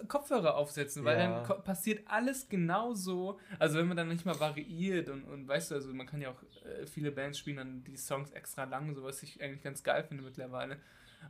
[0.07, 1.43] Kopfhörer aufsetzen, weil ja.
[1.43, 3.39] dann passiert alles genauso.
[3.59, 6.29] Also wenn man dann nicht mal variiert und, und weißt du, also man kann ja
[6.29, 9.83] auch äh, viele Bands spielen dann die Songs extra lang, so was ich eigentlich ganz
[9.83, 10.77] geil finde mittlerweile.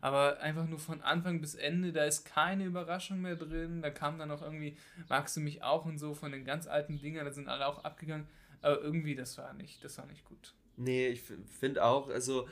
[0.02, 3.82] Aber einfach nur von Anfang bis Ende, da ist keine Überraschung mehr drin.
[3.82, 4.76] Da kam dann auch irgendwie,
[5.08, 7.84] magst du mich auch und so von den ganz alten Dingern, da sind alle auch
[7.84, 8.28] abgegangen.
[8.62, 10.54] Aber irgendwie, das war nicht, das war nicht gut.
[10.78, 12.48] Nee, ich finde auch, also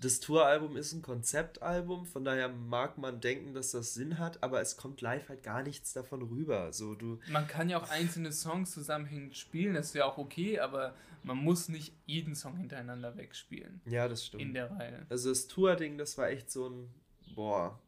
[0.00, 4.60] das Touralbum ist ein Konzeptalbum, von daher mag man denken, dass das Sinn hat, aber
[4.60, 6.72] es kommt live halt gar nichts davon rüber.
[6.72, 10.94] So, du man kann ja auch einzelne Songs zusammenhängend spielen, das wäre auch okay, aber
[11.22, 13.80] man muss nicht jeden Song hintereinander wegspielen.
[13.84, 14.42] Ja, das stimmt.
[14.42, 15.06] In der Reihe.
[15.08, 16.94] Also das Tour-Ding, das war echt so ein,
[17.34, 17.80] boah,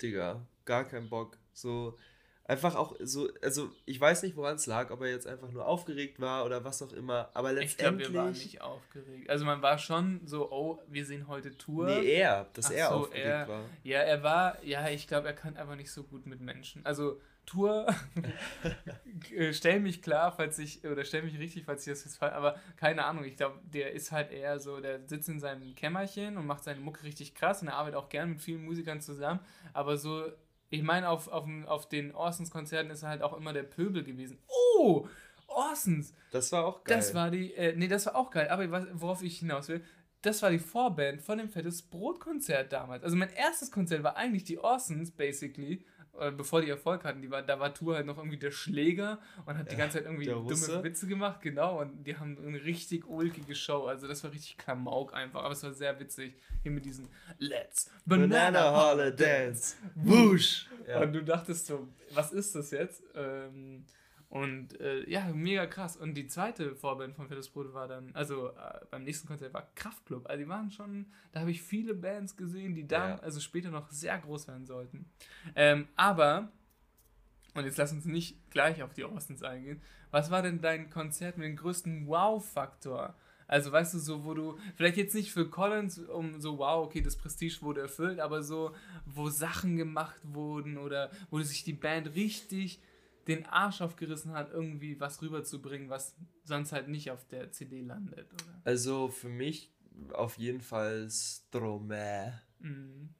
[0.00, 1.38] Digga, gar kein Bock.
[1.52, 1.98] So,
[2.48, 5.66] Einfach auch so, also ich weiß nicht, woran es lag, ob er jetzt einfach nur
[5.66, 7.68] aufgeregt war oder was auch immer, aber letztendlich...
[7.68, 9.28] Ich glaube, wir waren nicht aufgeregt.
[9.28, 11.86] Also man war schon so, oh, wir sehen heute Tour.
[11.86, 13.64] Nee, er, dass Ach er so, aufgeregt er, war.
[13.82, 16.86] Ja, er war, ja, ich glaube, er kann einfach nicht so gut mit Menschen.
[16.86, 17.86] Also Tour,
[19.36, 22.30] äh, stell mich klar, falls ich, oder stell mich richtig, falls ich das jetzt fall,
[22.30, 26.38] aber keine Ahnung, ich glaube, der ist halt eher so, der sitzt in seinem Kämmerchen
[26.38, 29.40] und macht seine Mucke richtig krass und er arbeitet auch gern mit vielen Musikern zusammen,
[29.72, 30.30] aber so
[30.70, 34.38] ich meine, auf, auf, auf den Orsons-Konzerten ist er halt auch immer der Pöbel gewesen.
[34.48, 35.06] Oh,
[35.46, 36.12] Orsons!
[36.30, 36.96] Das war auch geil.
[36.96, 38.48] Das war die, äh, nee, das war auch geil.
[38.48, 39.82] Aber worauf ich hinaus will,
[40.22, 43.04] das war die Vorband von dem Fettes Brot-Konzert damals.
[43.04, 45.84] Also mein erstes Konzert war eigentlich die Orsons, basically
[46.20, 49.18] äh, bevor die Erfolg hatten, die war, da war Tour halt noch irgendwie der Schläger
[49.46, 53.08] und hat die ganze Zeit irgendwie dumme Witze gemacht, genau, und die haben eine richtig
[53.08, 56.84] ulkige Show, also das war richtig Klamauk einfach, aber es war sehr witzig, hier mit
[56.84, 57.08] diesen
[57.38, 60.68] Let's Banana, Banana Holidays, Whoosh!
[60.86, 61.02] Ja.
[61.02, 63.02] Und du dachtest so, was ist das jetzt?
[63.14, 63.84] Ähm,
[64.30, 65.96] und äh, ja, mega krass.
[65.96, 69.70] Und die zweite Vorband von Fettes Brot war dann, also äh, beim nächsten Konzert war
[69.74, 70.28] Kraftklub.
[70.28, 73.18] Also die waren schon, da habe ich viele Bands gesehen, die dann, ja.
[73.20, 75.06] also später noch sehr groß werden sollten.
[75.56, 76.52] Ähm, aber,
[77.54, 81.38] und jetzt lass uns nicht gleich auf die Austins eingehen, was war denn dein Konzert
[81.38, 83.14] mit dem größten Wow-Faktor?
[83.46, 87.00] Also weißt du, so wo du, vielleicht jetzt nicht für Collins, um so, wow, okay,
[87.00, 88.74] das Prestige wurde erfüllt, aber so,
[89.06, 92.78] wo Sachen gemacht wurden oder wo sich die Band richtig
[93.28, 98.32] den Arsch aufgerissen hat, irgendwie was rüberzubringen, was sonst halt nicht auf der CD landet,
[98.32, 98.60] oder?
[98.64, 99.70] Also für mich
[100.12, 102.32] auf jeden Fall Stromae.
[102.60, 103.10] Mhm.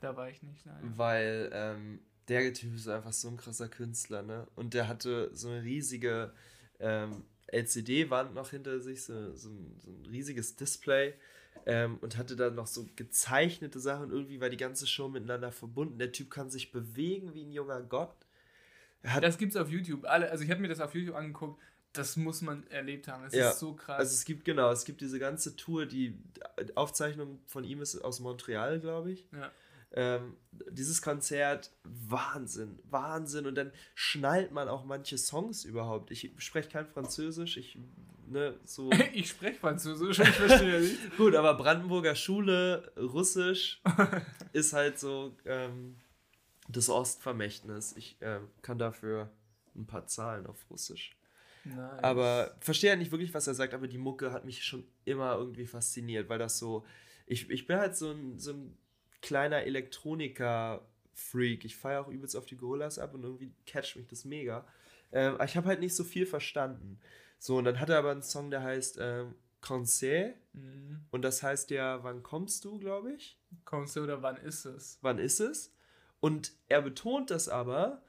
[0.00, 0.92] Da war ich nicht, nein.
[0.96, 4.46] Weil ähm, der Typ ist einfach so ein krasser Künstler, ne?
[4.54, 6.32] Und der hatte so eine riesige
[6.78, 11.14] ähm, LCD-Wand noch hinter sich, so, so, ein, so ein riesiges Display.
[11.66, 14.10] Ähm, und hatte dann noch so gezeichnete Sachen.
[14.10, 15.98] Irgendwie war die ganze Show miteinander verbunden.
[15.98, 18.26] Der Typ kann sich bewegen wie ein junger Gott.
[19.20, 20.04] Das gibt's auf YouTube.
[20.04, 21.60] Alle, also ich habe mir das auf YouTube angeguckt.
[21.92, 23.24] Das muss man erlebt haben.
[23.24, 23.98] Das ja, ist so krass.
[23.98, 26.16] Also es gibt genau, es gibt diese ganze Tour, die
[26.76, 29.26] Aufzeichnung von ihm ist aus Montreal, glaube ich.
[29.32, 29.50] Ja.
[29.92, 30.36] Ähm,
[30.70, 33.46] dieses Konzert, Wahnsinn, Wahnsinn.
[33.46, 36.12] Und dann schnallt man auch manche Songs überhaupt.
[36.12, 37.76] Ich spreche kein Französisch, ich,
[38.28, 38.90] ne, so.
[39.12, 41.16] ich spreche Französisch, ich verstehe nicht.
[41.16, 43.82] Gut, aber Brandenburger Schule, Russisch
[44.52, 45.96] ist halt so, ähm,
[46.76, 47.94] das Ostvermächtnis.
[47.96, 49.30] Ich äh, kann dafür
[49.74, 51.16] ein paar Zahlen auf Russisch.
[51.64, 52.02] Nice.
[52.02, 55.36] Aber verstehe ja nicht wirklich, was er sagt, aber die Mucke hat mich schon immer
[55.36, 56.84] irgendwie fasziniert, weil das so.
[57.26, 58.76] Ich, ich bin halt so ein, so ein
[59.22, 61.64] kleiner Elektroniker-Freak.
[61.64, 64.66] Ich feiere auch übelst auf die Gorillas ab und irgendwie catcht mich das mega.
[65.12, 66.98] Ähm, aber ich habe halt nicht so viel verstanden.
[67.38, 70.34] So, und dann hat er aber einen Song, der heißt ähm, Concert.
[70.52, 71.04] Mhm.
[71.10, 73.38] Und das heißt ja, wann kommst du, glaube ich?
[73.64, 74.98] Concert oder wann ist es?
[75.02, 75.72] Wann ist es?
[76.20, 78.02] Und er betont das aber,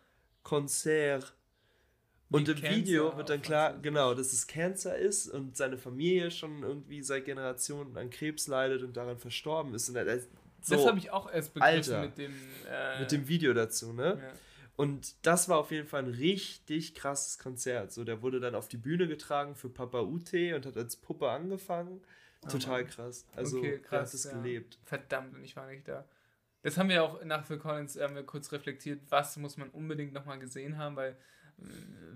[0.43, 1.33] Konzert.
[2.29, 6.31] Und im Cancer Video wird dann klar, genau, dass es Cancer ist und seine Familie
[6.31, 9.89] schon irgendwie seit Generationen an Krebs leidet und daran verstorben ist.
[9.89, 10.19] Und er,
[10.61, 12.33] so, das habe ich auch erst begriffen mit dem,
[12.69, 14.19] äh, mit dem Video dazu, ne?
[14.21, 14.31] Ja.
[14.77, 17.91] Und das war auf jeden Fall ein richtig krasses Konzert.
[17.91, 21.29] So, der wurde dann auf die Bühne getragen für Papa Ute und hat als Puppe
[21.29, 22.01] angefangen.
[22.45, 23.25] Oh Total krass.
[23.35, 24.31] Also, okay, krass, er hat es ja.
[24.31, 24.79] gelebt.
[24.85, 26.05] Verdammt, und ich war nicht da.
[26.63, 30.13] Das haben wir auch nach Phil Collins haben wir kurz reflektiert, was muss man unbedingt
[30.13, 31.11] nochmal gesehen haben, weil
[31.59, 31.63] äh,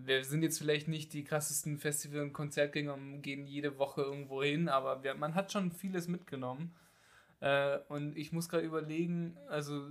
[0.06, 4.44] wir sind jetzt vielleicht nicht die krassesten Festival- und Konzertgänger und gehen jede Woche irgendwo
[4.44, 6.76] hin, aber wir, man hat schon vieles mitgenommen.
[7.40, 9.90] Äh, und ich muss gerade überlegen, also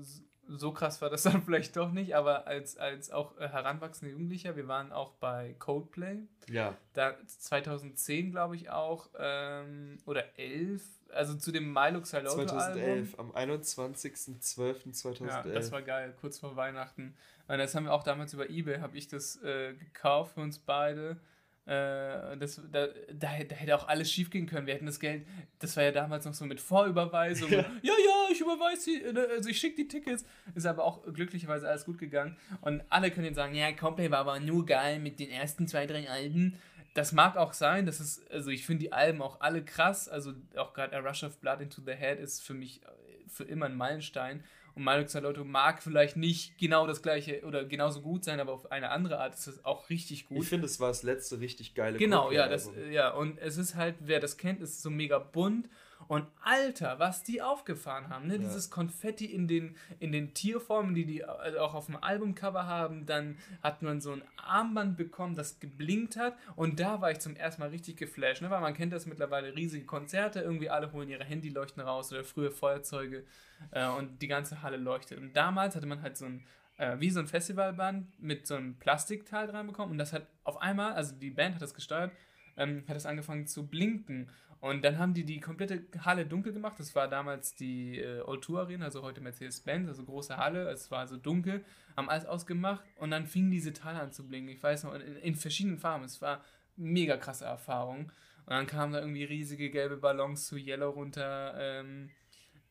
[0.49, 4.57] so krass war das dann vielleicht doch nicht, aber als, als auch äh, heranwachsender Jugendlicher,
[4.57, 6.19] wir waren auch bei Coldplay.
[6.49, 6.77] Ja.
[6.93, 10.83] Da 2010, glaube ich, auch, ähm, oder 11,
[11.13, 13.37] also zu dem Milo Xyloto 2011, Album.
[13.37, 15.27] am 21.12.2011.
[15.27, 17.17] Ja, das war geil, kurz vor Weihnachten.
[17.47, 20.59] Und das haben wir auch damals über Ebay, habe ich das äh, gekauft für uns
[20.59, 21.19] beide.
[21.67, 24.67] Äh, das, da, da, da, hätte auch alles schief gehen können.
[24.67, 25.27] Wir hätten das Geld,
[25.61, 27.51] das war ja damals noch so mit Vorüberweisung.
[27.55, 30.27] Ja, ja, ja ich überweise die, äh, also ich schicke die Tickets.
[30.55, 32.37] Ist aber auch glücklicherweise alles gut gegangen.
[32.61, 35.87] Und alle können jetzt sagen, ja, Coldplay war aber nur geil mit den ersten zwei,
[35.87, 36.59] drei Alben.
[36.93, 40.09] Das mag auch sein, das ist, also ich finde die Alben auch alle krass.
[40.09, 42.89] Also auch gerade A Rush of Blood into the Head ist für mich äh,
[43.27, 44.45] für immer ein Meilenstein.
[44.75, 48.73] Und Mario Xalotto mag vielleicht nicht genau das gleiche oder genauso gut sein, aber auf
[48.73, 50.43] eine andere Art ist es auch richtig gut.
[50.43, 53.77] Ich finde, es war das letzte richtig geile Genau, ja, das, ja, und es ist
[53.77, 55.69] halt, wer das kennt, ist so mega bunt
[56.09, 58.35] und Alter, was die aufgefahren haben, ne?
[58.35, 58.41] Ja.
[58.41, 63.07] Dieses Konfetti in den, in den Tierformen, die die also auch auf dem Albumcover haben.
[63.07, 66.35] Dann hat man so ein Armband bekommen, das geblinkt hat.
[66.57, 68.51] Und da war ich zum ersten Mal richtig geflasht, ne?
[68.51, 70.41] weil man kennt das mittlerweile, riesige Konzerte.
[70.41, 73.25] Irgendwie alle holen ihre Handyleuchten raus oder frühe Feuerzeuge
[73.71, 75.19] äh, und die ganze Halle leuchtet.
[75.19, 76.45] Und damals hatte man halt so ein
[76.77, 80.61] äh, wie so ein Festivalband mit so einem Plastikteil dran bekommen und das hat auf
[80.61, 82.11] einmal, also die Band hat das gesteuert,
[82.57, 84.29] ähm, hat es angefangen zu blinken
[84.65, 86.77] und dann haben die die komplette Halle dunkel gemacht.
[86.79, 90.71] Das war damals die äh, Old Tour Arena, also heute Mercedes-Benz, also große Halle.
[90.71, 91.63] Es war so dunkel,
[91.99, 94.51] haben alles ausgemacht und dann fingen diese Teile an zu blinken.
[94.55, 96.05] Ich weiß noch, in, in verschiedenen Farben.
[96.05, 96.43] Es war
[96.77, 98.11] mega krasse Erfahrung.
[98.47, 101.55] Und dann kamen da irgendwie riesige gelbe Ballons zu Yellow runter.
[101.59, 102.09] Ähm,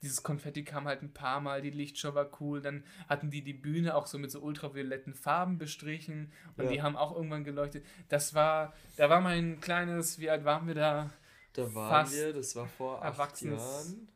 [0.01, 2.59] dieses Konfetti kam halt ein paar Mal, die Lichtshow war cool.
[2.61, 6.71] Dann hatten die die Bühne auch so mit so ultravioletten Farben bestrichen und Ja.
[6.71, 7.85] die haben auch irgendwann geleuchtet.
[8.09, 11.11] Das war, da war mein kleines, wie alt waren wir da?
[11.53, 14.07] Da waren wir, das war vor acht Jahren.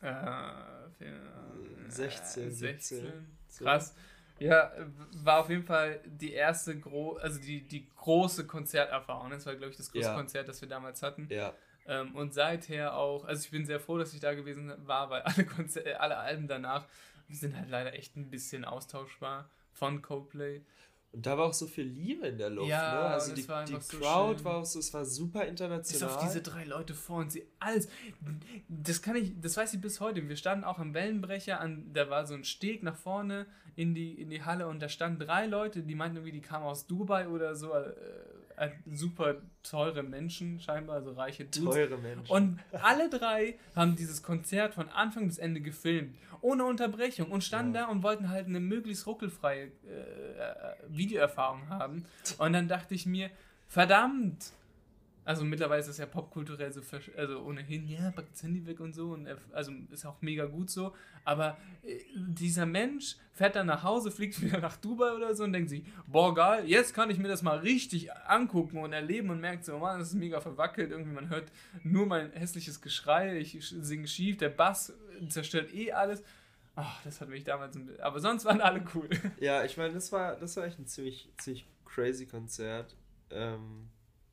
[0.00, 1.20] Äh, vier-
[1.88, 3.12] 16, äh, 17, 16.
[3.48, 3.64] so.
[3.64, 3.94] Krass.
[4.38, 4.72] Ja,
[5.22, 9.30] war auf jeden Fall die erste, gro also die, die große Konzerterfahrung.
[9.30, 10.16] Das war, glaube ich, das größte Ja.
[10.16, 11.28] Konzert, das wir damals hatten.
[11.30, 11.54] Ja,
[11.86, 15.22] Ähm, und seither auch, also ich bin sehr froh, dass ich da gewesen war, weil
[15.22, 16.86] alle, Konzer alle Alben danach
[17.28, 20.62] sind halt leider echt ein bisschen austauschbar von Coldplay.
[21.12, 22.70] Und da war auch so viel Liebe in der Luft.
[22.70, 23.00] Ja, ne?
[23.00, 24.44] Also und die, war die so Crowd schön.
[24.46, 26.08] war auch so, es war super Bis international.
[26.08, 27.88] auf diese drei Leute vor uns, sie alles.
[28.68, 30.26] Das kann ich, das weiß ich bis heute.
[30.26, 33.46] Wir standen auch am Wellenbrecher, an, da war so ein Steg nach vorne
[33.76, 36.64] in die, in die Halle und da standen drei Leute, die meinten irgendwie, die kamen
[36.64, 37.72] aus Dubai oder so.
[37.72, 37.92] Äh,
[38.56, 41.74] äh, super teure Menschen, scheinbar, also reiche Dudes.
[41.74, 42.30] Teure Menschen.
[42.30, 47.74] Und alle drei haben dieses Konzert von Anfang bis Ende gefilmt, ohne Unterbrechung und standen
[47.74, 47.82] Ja.
[47.82, 52.04] da und wollten halt eine möglichst ruckelfreie äh, äh, Videoerfahrung haben.
[52.38, 53.30] Und dann dachte ich mir,
[53.68, 54.52] verdammt!
[55.24, 56.80] Also mittlerweile ist es ja popkulturell so,
[57.16, 60.46] also ohnehin, ja, packt das Handy weg und so, und er, also ist auch mega
[60.46, 60.94] gut so,
[61.24, 65.52] aber äh, dieser Mensch fährt dann nach Hause, fliegt wieder nach Dubai oder so und
[65.52, 69.40] denkt sich, boah geil, jetzt kann ich mir das mal richtig angucken und erleben und
[69.40, 71.52] merkt so, Mann, das ist mega verwackelt, irgendwie man hört
[71.84, 74.92] nur mein hässliches Geschrei, ich singe schief, der Bass
[75.28, 76.22] zerstört eh alles.
[76.74, 79.08] Ach, das hat mich damals aber sonst waren alle cool.
[79.38, 82.96] Ja, ich meine, das war, das war echt ein ziemlich, ziemlich crazy Konzert.
[83.30, 83.88] Ähm,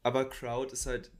[0.09, 1.11] aber Crowd ist halt,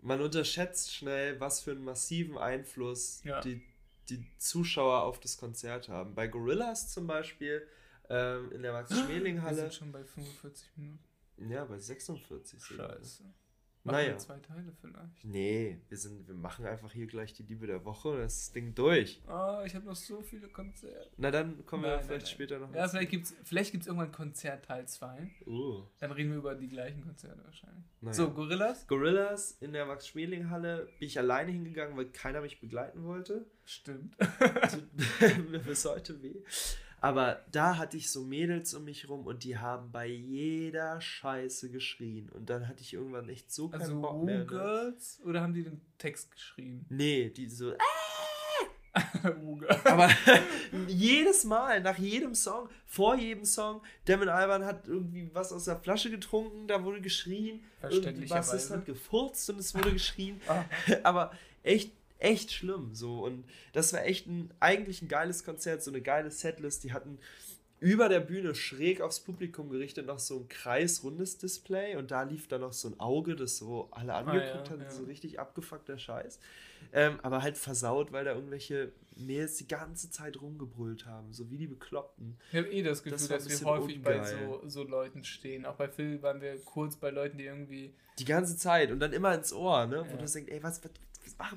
[0.00, 3.40] man unterschätzt schnell, was für einen massiven Einfluss Ja.
[3.40, 3.62] die,
[4.08, 6.14] die Zuschauer auf das Konzert haben.
[6.14, 7.66] Bei Gorillas zum Beispiel,
[8.08, 10.98] ähm, in der Wir Max-Schmeling-Halle, sind schon bei 45 Minuten.
[11.50, 12.88] ja, bei 46 sind wir.
[12.88, 13.24] Scheiße.
[13.88, 14.08] Machen Naja.
[14.12, 15.24] wir zwei Teile vielleicht.
[15.24, 18.74] Nee, wir, sind, wir machen einfach hier gleich die Liebe der Woche und das Ding
[18.74, 19.20] durch.
[19.28, 21.10] Oh, ich habe noch so viele Konzerte.
[21.16, 22.26] Na, dann kommen wir Nein, vielleicht nein, nein.
[22.26, 25.30] später noch Ja, vielleicht gibt's, vielleicht gibt's irgendwann Konzert Teil 2.
[25.46, 27.84] Uh, Dann reden wir über die gleichen Konzerte wahrscheinlich.
[28.00, 28.14] naja.
[28.14, 28.86] So, Gorillas?
[28.86, 33.46] Gorillas in der Max-Schmeling-Halle bin ich alleine hingegangen, weil keiner mich begleiten wollte.
[33.64, 34.16] Stimmt.
[35.50, 36.36] Mir bis heute weh.
[37.00, 41.70] Aber da hatte ich so Mädels um mich rum und die haben bei jeder Scheiße
[41.70, 42.28] geschrien.
[42.30, 44.38] Und dann hatte ich irgendwann echt so keinen Also Bock mehr.
[44.38, 44.46] Ne?
[44.46, 45.20] Girls?
[45.24, 46.86] Oder haben die den Text geschrieben?
[46.88, 47.72] Nee, die so.
[49.22, 49.86] Girls.
[49.86, 50.08] Aber
[50.88, 55.76] jedes Mal, nach jedem Song, vor jedem Song, Damon Alban hat irgendwie was aus der
[55.76, 57.60] Flasche getrunken, da wurde geschrien.
[57.82, 58.76] Irgendwie Bassist Verständlicherweise.
[58.76, 60.40] hat gefurzt und es wurde geschrien.
[60.48, 60.64] Ah.
[61.04, 61.32] Aber
[61.62, 62.94] echt, echt schlimm.
[62.94, 63.24] So.
[63.24, 66.84] Und das war echt ein, eigentlich ein geiles Konzert, so eine geile Setlist.
[66.84, 67.18] Die hatten
[67.80, 72.48] über der Bühne schräg aufs Publikum gerichtet noch so ein kreisrundes Display und da lief
[72.48, 74.90] dann noch so ein Auge, das so alle angeguckt Ah, ja, hat, ja.
[74.90, 76.40] so richtig abgefuckter Scheiß.
[76.92, 81.56] Ähm, aber halt versaut, weil da irgendwelche Mädels die ganze Zeit rumgebrüllt haben, so wie
[81.58, 82.36] die Bekloppten.
[82.50, 84.48] Ich habe eh das Gefühl, Das dass wir häufig bei ungeil.
[84.64, 85.64] so, so Leuten stehen.
[85.64, 87.94] Auch bei Phil waren wir kurz bei Leuten, die irgendwie.
[88.18, 90.04] Die ganze Zeit und dann immer ins Ohr, ne?
[90.08, 90.16] Wo Ja.
[90.16, 90.90] du denkst, ey, was, was,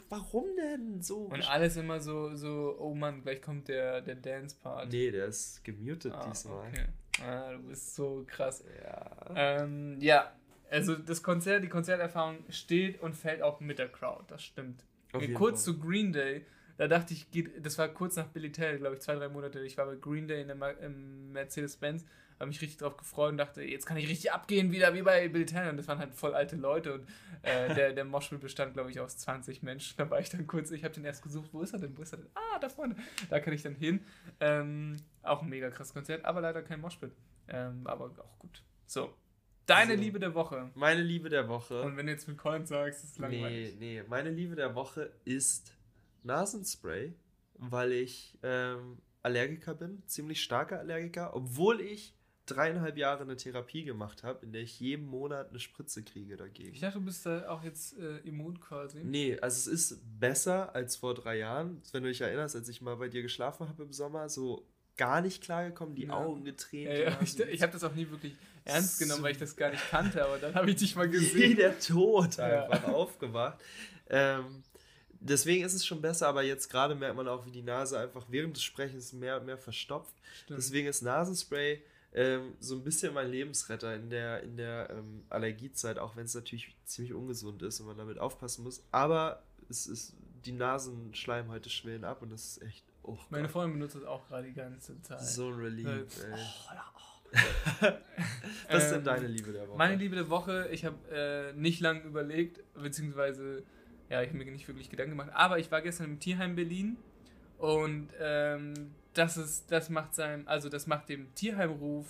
[0.09, 1.19] warum denn so?
[1.23, 4.91] Und alles immer so, so oh Mann, gleich kommt der, der Dance-Part.
[4.91, 6.67] nee, der ist gemutet ah, diesmal.
[6.67, 6.85] okay.
[7.23, 8.63] Ah, du bist so krass.
[8.83, 9.33] Ja.
[9.35, 10.31] Ähm, ja,
[10.69, 14.85] also das Konzert, die Konzerterfahrung steht und fällt auch mit der Crowd, das stimmt.
[15.11, 15.73] Auf jeden kurz Fall.
[15.73, 16.45] zu Green Day,
[16.77, 19.59] da dachte ich, geht, das war kurz nach Billy Talent, glaube ich, zwei, drei Monate.
[19.59, 22.05] Ich war bei Green Day in der im Mercedes-Benz,
[22.41, 25.27] habe mich richtig drauf gefreut und dachte, jetzt kann ich richtig abgehen wieder wie bei
[25.29, 25.71] Billy Talent.
[25.71, 27.07] Und das waren halt voll alte Leute und
[27.43, 29.95] äh, der, der Moshpit bestand, glaube ich, aus 20 Menschen.
[29.97, 32.01] Da war ich dann kurz, ich habe den erst gesucht, wo ist er denn, wo
[32.01, 32.29] ist er denn?
[32.33, 32.95] Ah, da vorne.
[33.29, 34.03] Da kann ich dann hin.
[34.39, 37.11] Ähm, auch ein mega krasses Konzert, aber leider kein Moshpit.
[37.47, 38.63] Ähm, aber auch gut.
[38.87, 39.13] So,
[39.67, 40.01] deine So.
[40.01, 40.71] Liebe der Woche.
[40.75, 41.81] Meine Liebe der Woche.
[41.83, 43.75] Und wenn du jetzt mit Colin sagst, ist es langweilig.
[43.79, 45.73] Nee, nee, meine Liebe der Woche ist
[46.23, 47.13] Nasenspray,
[47.55, 52.15] weil ich ähm, Allergiker bin, ziemlich starker Allergiker, obwohl ich
[52.45, 56.73] dreieinhalb Jahre eine Therapie gemacht habe, in der ich jeden Monat eine Spritze kriege dagegen.
[56.73, 58.99] Ich dachte, du bist da auch jetzt äh, immun quasi.
[59.03, 61.81] Nee, also es ist besser als vor drei Jahren.
[61.91, 64.65] Wenn du dich erinnerst, als ich mal bei dir geschlafen habe im Sommer, so
[64.97, 66.13] gar nicht klargekommen, die Ja.
[66.13, 66.85] Augen getränt.
[66.91, 68.33] Ja, ja, ich ich habe das auch nie wirklich
[68.65, 71.07] ernst genommen, So- weil ich das gar nicht kannte, aber dann habe ich dich mal
[71.07, 71.55] wie gesehen.
[71.57, 73.59] der Tod einfach aufgewacht.
[74.09, 74.63] Ähm,
[75.19, 78.25] deswegen ist es schon besser, aber jetzt gerade merkt man auch, wie die Nase einfach
[78.29, 80.15] während des Sprechens mehr und mehr verstopft.
[80.43, 80.57] Stimmt.
[80.59, 81.81] Deswegen ist Nasenspray
[82.13, 86.35] ähm, so ein bisschen mein Lebensretter in der, in der ähm, Allergiezeit, auch wenn es
[86.35, 88.83] natürlich ziemlich ungesund ist und man damit aufpassen muss.
[88.91, 92.83] Aber es ist, die Nasenschleimhäute schwellen ab und das ist echt.
[93.03, 95.21] Oh Meine Gott, Freundin benutzt das auch gerade die ganze Zeit.
[95.21, 95.87] so ein Relief.
[95.87, 96.33] Ey.
[96.33, 97.01] oh, ja, oh.
[98.69, 99.77] Was ist denn Ähm, deine Liebe der Woche?
[99.77, 103.63] Meine Liebe der Woche, ich habe äh, nicht lange überlegt, beziehungsweise,
[104.09, 106.97] ja, ich habe mir nicht wirklich Gedanken gemacht, aber ich war gestern im Tierheim Berlin
[107.57, 112.07] und ähm, das ist, das macht sein, also das macht dem Tierheimruf,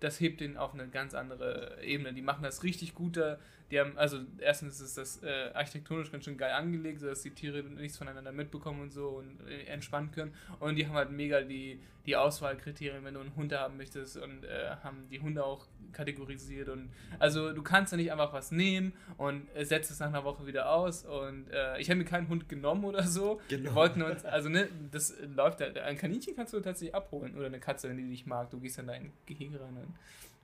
[0.00, 2.12] das hebt den auf eine ganz andere Ebene.
[2.12, 3.38] Die machen das richtig gut da.
[3.70, 7.62] Die haben, also erstens ist das äh, architektonisch ganz schön geil angelegt, sodass die Tiere
[7.62, 10.34] nichts voneinander mitbekommen und so und äh, entspannen können.
[10.60, 14.44] Und die haben halt mega die, die Auswahlkriterien, wenn du einen Hund haben möchtest und
[14.44, 18.92] äh, haben die Hunde auch kategorisiert und also du kannst ja nicht einfach was nehmen
[19.16, 22.28] und äh, setzt es nach einer Woche wieder aus und äh, ich habe mir keinen
[22.28, 23.40] Hund genommen oder so.
[23.48, 23.64] Genau.
[23.64, 27.46] Wir wollten uns, also ne, das läuft ja, ein Kaninchen kannst du tatsächlich abholen oder
[27.46, 29.94] eine Katze, wenn die dich mag, du gehst dann da in Gehege rein und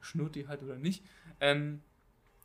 [0.01, 1.05] schnurrt die halt oder nicht.
[1.41, 1.83] Ähm,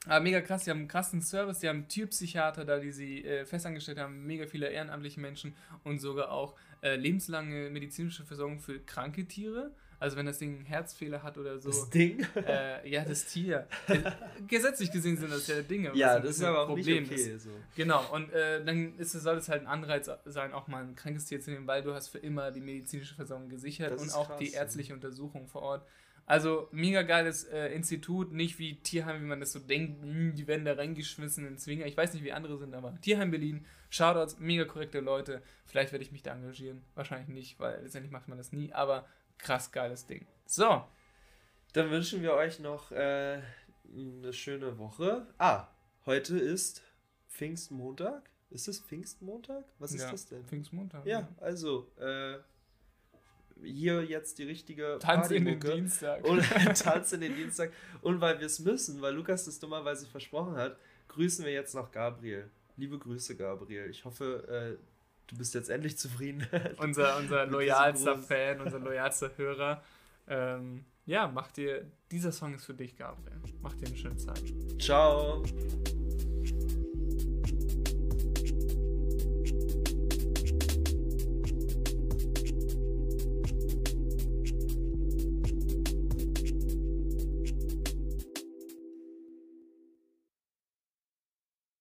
[0.08, 3.46] aber mega krass, die haben einen krassen Service, die haben Tierpsychiater da, die sie äh,
[3.46, 9.26] festangestellt haben, mega viele ehrenamtliche Menschen und sogar auch äh, lebenslange medizinische Versorgung für kranke
[9.26, 9.72] Tiere.
[10.00, 11.70] Also wenn das Ding einen Herzfehler hat oder so.
[11.70, 12.24] das Ding?
[12.36, 13.68] Äh, ja, das Tier.
[14.48, 15.92] Gesetzlich gesehen sind das ja Dinge.
[15.96, 17.38] ja, das ist aber auch nicht Problem okay.
[17.38, 17.50] So.
[17.76, 21.26] Genau, und äh, dann ist, soll es halt ein Anreiz sein, auch mal ein krankes
[21.26, 24.14] Tier zu nehmen, weil du hast für immer die medizinische Versorgung gesichert Das und ist
[24.14, 24.60] auch krass, die ja.
[24.60, 25.88] ärztliche Untersuchung vor Ort.
[26.28, 30.46] Also mega geiles äh, Institut, nicht wie Tierheim, wie man das so denkt, hm, die
[30.46, 31.86] werden da reingeschmissen in Zwinger.
[31.86, 35.42] Ich weiß nicht, wie andere sind, aber Tierheim Berlin, Shoutouts, mega korrekte Leute.
[35.66, 39.08] Vielleicht werde ich mich da engagieren, wahrscheinlich nicht, weil letztendlich macht man das nie, aber
[39.38, 40.28] krass geiles Ding.
[40.46, 40.84] So,
[41.72, 43.42] Dann wünschen wir euch noch äh,
[43.96, 45.28] eine schöne Woche.
[45.38, 45.68] Ah,
[46.06, 46.84] heute ist
[47.30, 48.30] Pfingstmontag.
[48.50, 49.64] Ist es Pfingstmontag?
[49.80, 50.44] Was ist ja, das denn?
[50.46, 51.06] Pfingstmontag.
[51.06, 52.40] Ja, also, äh,
[53.64, 55.60] hier jetzt die richtige Tanz in den.
[55.60, 56.24] Dienstag.
[56.24, 56.42] Und
[56.80, 57.72] Tanz in den Dienstag.
[58.02, 60.78] Und weil wir es müssen, weil Lukas das dummerweise versprochen hat,
[61.08, 62.50] grüßen wir jetzt noch Gabriel.
[62.76, 63.90] Liebe Grüße, Gabriel.
[63.90, 64.84] Ich hoffe, äh,
[65.28, 66.48] du bist jetzt endlich zufrieden.
[66.78, 68.18] unser, unser loyalster.
[68.18, 69.84] Fan, unser loyalster Hörer.
[70.28, 73.40] Ähm, ja, mach dir, dieser Song ist für dich, Gabriel.
[73.62, 74.44] Mach dir eine schöne Zeit.
[74.80, 75.44] Ciao.